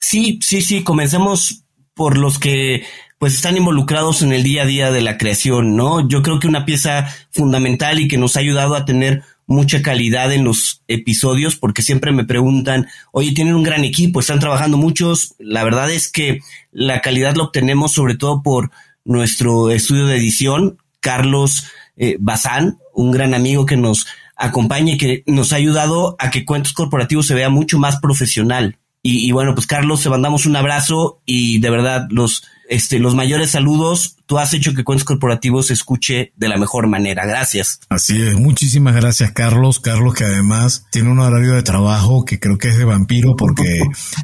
[0.00, 1.64] Sí, sí, sí, comencemos
[1.94, 2.84] por los que
[3.18, 6.08] pues están involucrados en el día a día de la creación, ¿no?
[6.08, 10.32] Yo creo que una pieza fundamental y que nos ha ayudado a tener mucha calidad
[10.32, 15.34] en los episodios, porque siempre me preguntan, oye, tienen un gran equipo, están trabajando muchos.
[15.38, 16.40] La verdad es que
[16.72, 18.72] la calidad la obtenemos sobre todo por
[19.04, 21.66] nuestro estudio de edición, Carlos
[21.96, 26.44] eh, Bazán, un gran amigo que nos acompaña y que nos ha ayudado a que
[26.44, 28.78] Cuentos Corporativos se vea mucho más profesional.
[29.02, 33.14] Y, y bueno, pues Carlos, te mandamos un abrazo y de verdad los este, los
[33.14, 34.16] mayores saludos.
[34.24, 37.26] Tú has hecho que Cuentos Corporativos se escuche de la mejor manera.
[37.26, 37.80] Gracias.
[37.90, 38.38] Así es.
[38.38, 39.78] Muchísimas gracias, Carlos.
[39.78, 43.80] Carlos, que además tiene un horario de trabajo que creo que es de vampiro porque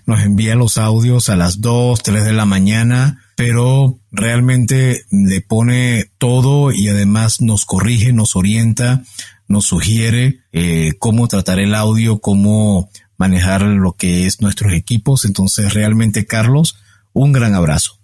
[0.07, 6.11] nos envía los audios a las 2, 3 de la mañana, pero realmente le pone
[6.17, 9.03] todo y además nos corrige, nos orienta,
[9.47, 12.89] nos sugiere eh, cómo tratar el audio, cómo
[13.19, 15.27] manejar lo que es nuestros equipos.
[15.27, 16.79] Entonces, realmente, Carlos,
[17.13, 17.98] un gran abrazo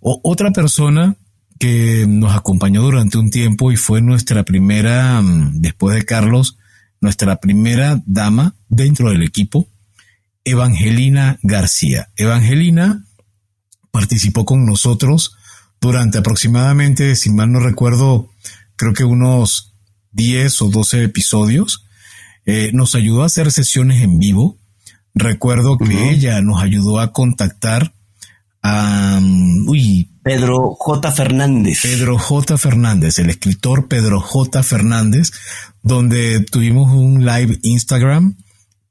[0.00, 1.16] otra persona
[1.58, 6.58] que nos acompañó durante un tiempo y fue nuestra primera, mm, después de Carlos,
[7.00, 9.68] nuestra primera dama dentro del equipo,
[10.44, 12.08] Evangelina García.
[12.16, 13.04] Evangelina
[13.90, 15.36] participó con nosotros
[15.80, 18.30] durante aproximadamente, si mal no recuerdo,
[18.76, 19.72] creo que unos
[20.12, 21.84] 10 o 12 episodios.
[22.44, 24.58] Eh, nos ayudó a hacer sesiones en vivo.
[25.14, 27.94] Recuerdo que ella nos ayudó a contactar
[29.66, 31.10] uy, Pedro J.
[31.10, 31.80] Fernández.
[31.82, 32.56] Pedro J.
[32.56, 34.62] Fernández, el escritor Pedro J.
[34.62, 35.32] Fernández,
[35.82, 38.36] donde tuvimos un live Instagram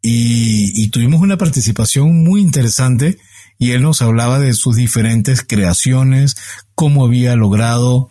[0.01, 3.17] y, tuvimos una participación muy interesante
[3.57, 6.36] y él nos hablaba de sus diferentes creaciones,
[6.76, 8.09] cómo había logrado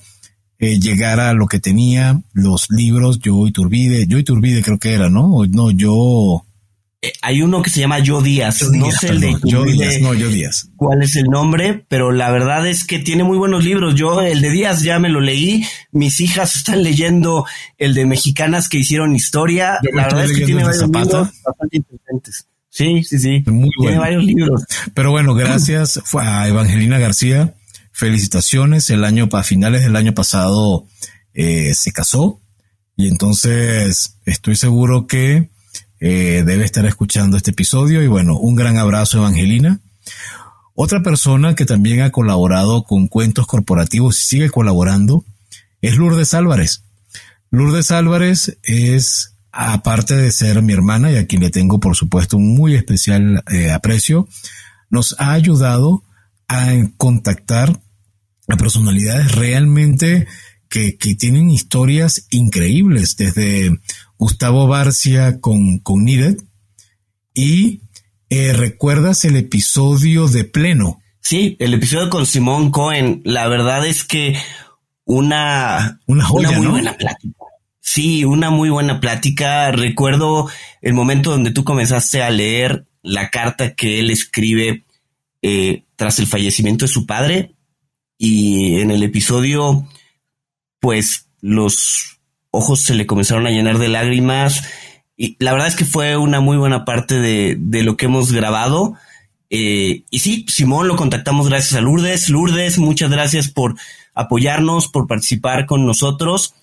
[0.58, 4.78] eh, llegar a lo que tenía, los libros, Yo y Turbide, Yo y Turbide creo
[4.78, 5.44] que era, ¿no?
[5.46, 6.46] No, yo,
[7.02, 8.62] eh, hay uno que se llama Yo Díaz.
[8.72, 10.68] no sé el de Yo Díaz, no, Yo Díaz.
[10.76, 13.94] cuál es el nombre, pero la verdad es que tiene muy buenos libros.
[13.94, 15.64] Yo el de Díaz ya me lo leí.
[15.92, 17.46] Mis hijas están leyendo
[17.78, 19.78] el de mexicanas que hicieron historia.
[19.92, 22.46] la verdad es que tiene varios libros bastante interesantes.
[22.68, 23.42] Sí, sí, sí.
[23.46, 24.62] Muy tiene varios libros.
[24.94, 27.54] Pero bueno, gracias a Evangelina García.
[27.92, 28.90] Felicitaciones.
[28.90, 30.86] El año, para finales del año pasado,
[31.32, 32.40] eh, se casó.
[32.96, 35.48] Y entonces estoy seguro que
[36.00, 39.80] eh, debe estar escuchando este episodio y bueno, un gran abrazo Evangelina.
[40.74, 45.24] Otra persona que también ha colaborado con cuentos corporativos y sigue colaborando
[45.82, 46.84] es Lourdes Álvarez.
[47.50, 52.38] Lourdes Álvarez es, aparte de ser mi hermana y a quien le tengo por supuesto
[52.38, 54.26] un muy especial eh, aprecio,
[54.88, 56.02] nos ha ayudado
[56.48, 57.78] a contactar
[58.48, 60.26] a personalidades realmente
[60.70, 63.78] que, que, tienen historias increíbles, desde
[64.16, 67.80] Gustavo Barcia con, con Y
[68.32, 71.00] eh, ¿recuerdas el episodio de Pleno?
[71.20, 73.20] Sí, el episodio con Simón Cohen.
[73.24, 74.38] La verdad es que
[75.04, 77.44] una, una, muy buena plática.
[77.80, 79.72] Sí, una muy buena plática.
[79.72, 80.48] Recuerdo
[80.80, 84.84] el momento donde tú comenzaste a leer la carta que él escribe
[85.42, 87.56] eh, tras el fallecimiento de su padre.
[88.16, 89.88] Y en el episodio,
[90.80, 92.18] pues los
[92.50, 94.62] ojos se le comenzaron a llenar de lágrimas.
[95.16, 98.94] Y la verdad es que fue una muy buena parte de, lo que hemos grabado.
[99.50, 102.30] Eh, y sí, Simón lo contactamos gracias a Lourdes.
[102.30, 103.74] Lourdes, muchas gracias por
[104.14, 106.54] apoyarnos, por participar con nosotros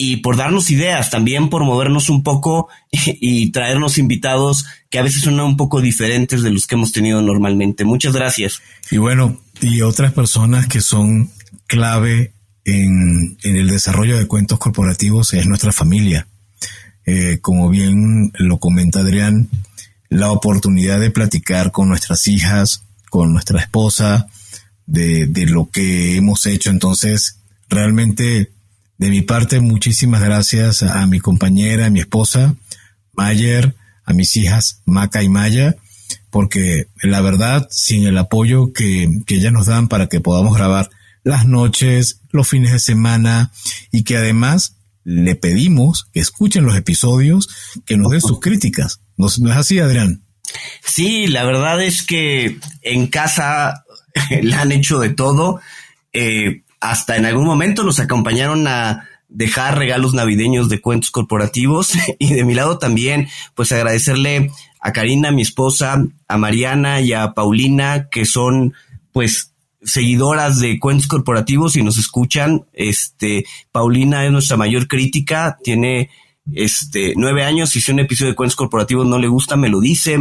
[0.00, 5.22] y por darnos ideas, también por movernos un poco y traernos invitados que a veces
[5.22, 7.84] son un poco diferentes de los que hemos tenido normalmente.
[7.84, 8.62] Muchas gracias.
[8.90, 11.30] Y bueno, y otras personas que son
[11.66, 12.32] clave
[12.68, 16.26] en, el desarrollo de cuentos corporativos es nuestra familia.
[17.06, 19.48] Eh, como bien lo comenta Adrián,
[20.10, 24.26] la oportunidad de platicar con nuestras hijas, con nuestra esposa,
[24.86, 26.70] de, de lo que hemos hecho.
[26.70, 28.52] Entonces, realmente,
[28.98, 32.54] de mi parte, muchísimas gracias a, mi compañera, a mi esposa,
[33.14, 35.76] Mayer, a mis hijas, Maca y Maya,
[36.30, 40.90] porque la verdad, sin el apoyo que, que ellas nos dan para que podamos grabar
[41.24, 43.52] las noches, los fines de semana
[43.90, 47.48] y que además le pedimos que escuchen los episodios,
[47.86, 49.00] que nos den sus críticas.
[49.16, 50.22] ¿No, es así, Adrián?
[50.84, 53.84] Sí, la verdad es que en casa
[54.42, 55.60] le han hecho de todo.
[56.12, 62.32] Eh, hasta en algún momento nos acompañaron a, dejar regalos navideños de cuentos corporativos y
[62.32, 64.50] de mi lado también pues agradecerle
[64.80, 68.74] a Karina, mi esposa, a Mariana y a Paulina que son
[69.12, 69.52] pues
[69.88, 72.66] seguidoras de cuentos corporativos y nos escuchan.
[72.72, 76.10] Este, Paulina es nuestra mayor crítica, tiene
[76.52, 79.80] este, nueve años, y si un episodio de cuentos corporativos no le gusta, me lo
[79.80, 80.18] dice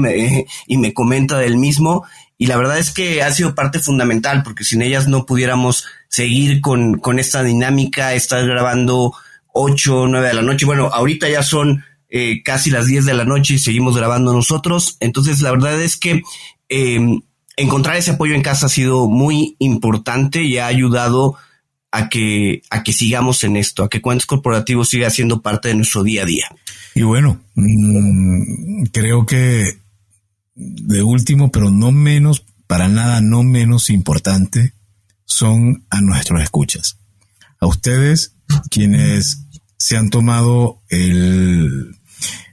[0.68, 2.06] y me comenta del mismo.
[2.38, 6.62] Y la verdad es que ha sido parte fundamental, porque sin ellas no pudiéramos seguir
[6.62, 9.14] con, con esta dinámica, estar grabando
[9.54, 10.66] ocho, nueve de la noche.
[10.66, 14.98] Bueno, ahorita ya son eh, casi las diez de la noche y seguimos grabando nosotros.
[15.00, 16.22] Entonces, la verdad es que
[16.70, 17.22] em,
[17.58, 21.36] encontrar ese apoyo en casa ha sido muy importante y ha ayudado
[21.92, 25.76] a que, a que sigamos en esto, a que Cuentos Corporativos siga siendo parte de
[25.76, 26.48] nuestro día a día.
[26.96, 29.80] Y bueno, mm, creo que
[30.56, 34.74] de último, pero no menos, para nada, no menos importante,
[35.26, 36.98] son a nuestros escuchas.
[37.60, 38.36] A ustedes,
[38.70, 39.46] quienes
[39.78, 41.96] se han tomado el,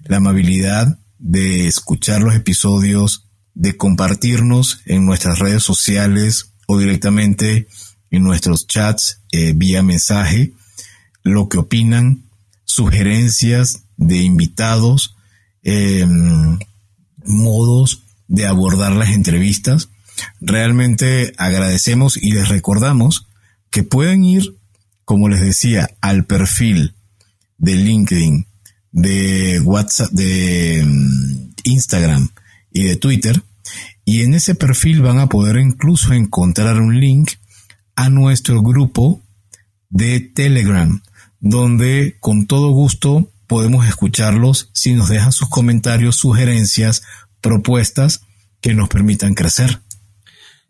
[0.04, 3.23] la amabilidad de escuchar los episodios,
[3.54, 7.68] de compartirnos en nuestras redes sociales o directamente
[8.10, 10.52] en nuestros chats eh, vía mensaje
[11.22, 12.24] lo que opinan,
[12.64, 15.16] sugerencias de invitados,
[15.62, 16.58] em,
[17.24, 19.88] modos de abordar las entrevistas.
[20.40, 23.26] Realmente agradecemos y les recordamos
[23.70, 24.56] que pueden ir,
[25.04, 26.94] como les decía, al perfil
[27.56, 28.46] de LinkedIn,
[28.92, 32.28] de WhatsApp, de em, Instagram
[32.74, 33.42] y de Twitter.
[34.04, 37.30] Y en ese perfil van a poder incluso encontrar un link
[37.96, 39.22] a nuestro grupo
[39.88, 41.00] de Telegram,
[41.40, 47.02] donde con todo gusto podemos escucharlos si nos dejan sus comentarios, sugerencias,
[47.40, 48.22] propuestas
[48.60, 49.80] que nos permitan crecer.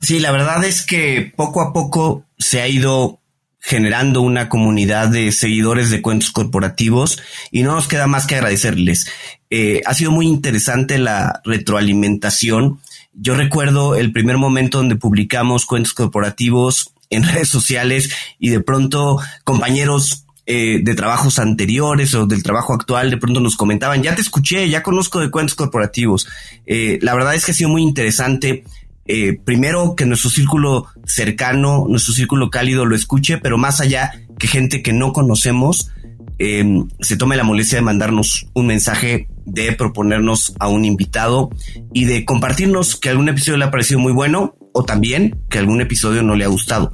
[0.01, 3.21] Sí, la verdad es que poco a poco se ha ido
[3.67, 7.19] generando una comunidad de seguidores de cuentos corporativos
[7.51, 9.11] y no nos queda más que agradecerles.
[9.49, 12.81] Eh, ha sido muy interesante la retroalimentación.
[13.15, 19.19] Yo recuerdo el primer momento donde publicamos cuentos corporativos en redes sociales y de pronto
[19.45, 24.21] compañeros eh, de trabajos anteriores o del trabajo actual de pronto nos comentaban, ya te
[24.21, 26.29] escuché, ya conozco de cuentos corporativos.
[26.67, 28.65] Eh, la verdad es que ha sido muy interesante.
[29.07, 34.47] Eh, primero que nuestro círculo cercano, nuestro círculo cálido lo escuche, pero más allá que
[34.47, 35.91] gente que no conocemos
[36.39, 41.51] em, se tome la molestia de mandarnos un mensaje, de proponernos a un invitado
[41.93, 45.81] y de compartirnos que algún episodio le ha parecido muy bueno o también que algún
[45.81, 46.93] episodio no le ha gustado.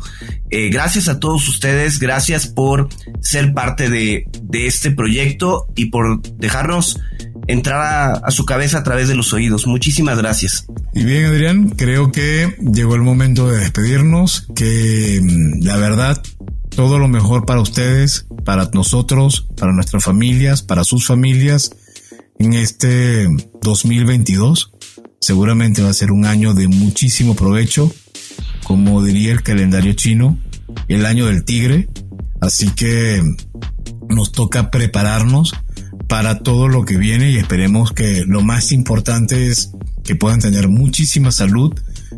[0.51, 2.89] Eh, gracias a todos ustedes, gracias por
[3.21, 7.01] ser parte de, este proyecto y por dejarnos
[7.53, 9.67] entrar a, su cabeza a través de los oídos.
[9.67, 10.67] Muchísimas gracias.
[10.95, 16.23] Y bien, Adrián, creo que llegó el momento de despedirnos, que mm, la verdad,
[16.75, 21.71] todo lo mejor para ustedes, para nosotros, para nuestras familias, para sus familias
[22.39, 23.29] en este
[23.63, 24.73] 2022
[25.21, 27.93] Seguramente va a ser un año de muchísimo provecho,
[28.65, 30.39] como diría el calendario chino,
[30.89, 31.91] el año del tigre.
[32.41, 33.23] Así que
[34.09, 35.53] nos toca prepararnos
[36.11, 39.71] para todo lo que viene y esperemos que lo más importante es
[40.03, 41.73] que puedan tener muchísima salud,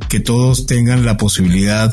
[0.08, 1.92] que todos tengan la posibilidad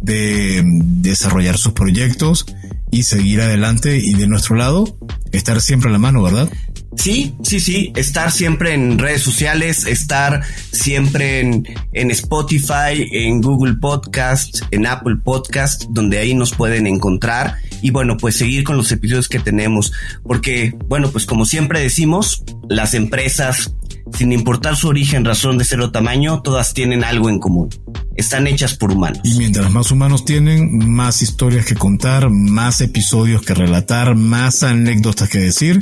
[0.00, 2.44] de desarrollar sus proyectos
[2.90, 4.98] y seguir adelante y de nuestro lado
[5.30, 6.50] estar siempre a la mano, ¿verdad?
[6.98, 13.74] Sí, sí, sí, estar siempre en redes sociales, estar siempre en, en, Spotify, en Google
[13.74, 18.90] Podcast, en Apple Podcast, donde ahí nos pueden encontrar y bueno, pues seguir con los
[18.90, 19.92] episodios que tenemos,
[20.24, 23.76] porque bueno, pues como siempre decimos, las empresas,
[24.12, 27.68] sin importar su origen, razón de ser o tamaño, todas tienen algo en común.
[28.16, 29.20] Están hechas por humanos.
[29.22, 35.28] Y mientras más humanos tienen, más historias que contar, más episodios que relatar, más anécdotas
[35.28, 35.78] que decir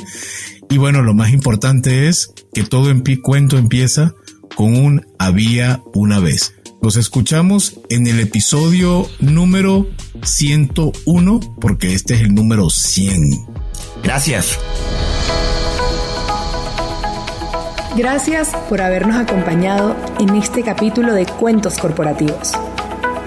[0.68, 4.14] y bueno, lo más importante es que todo en cuento empieza
[4.54, 6.54] con un había una vez.
[6.82, 9.88] Los escuchamos en el episodio número
[10.22, 13.46] 101 porque este es el número 100.
[14.02, 14.58] Gracias.
[17.96, 22.52] Gracias por habernos acompañado en este capítulo de Cuentos Corporativos.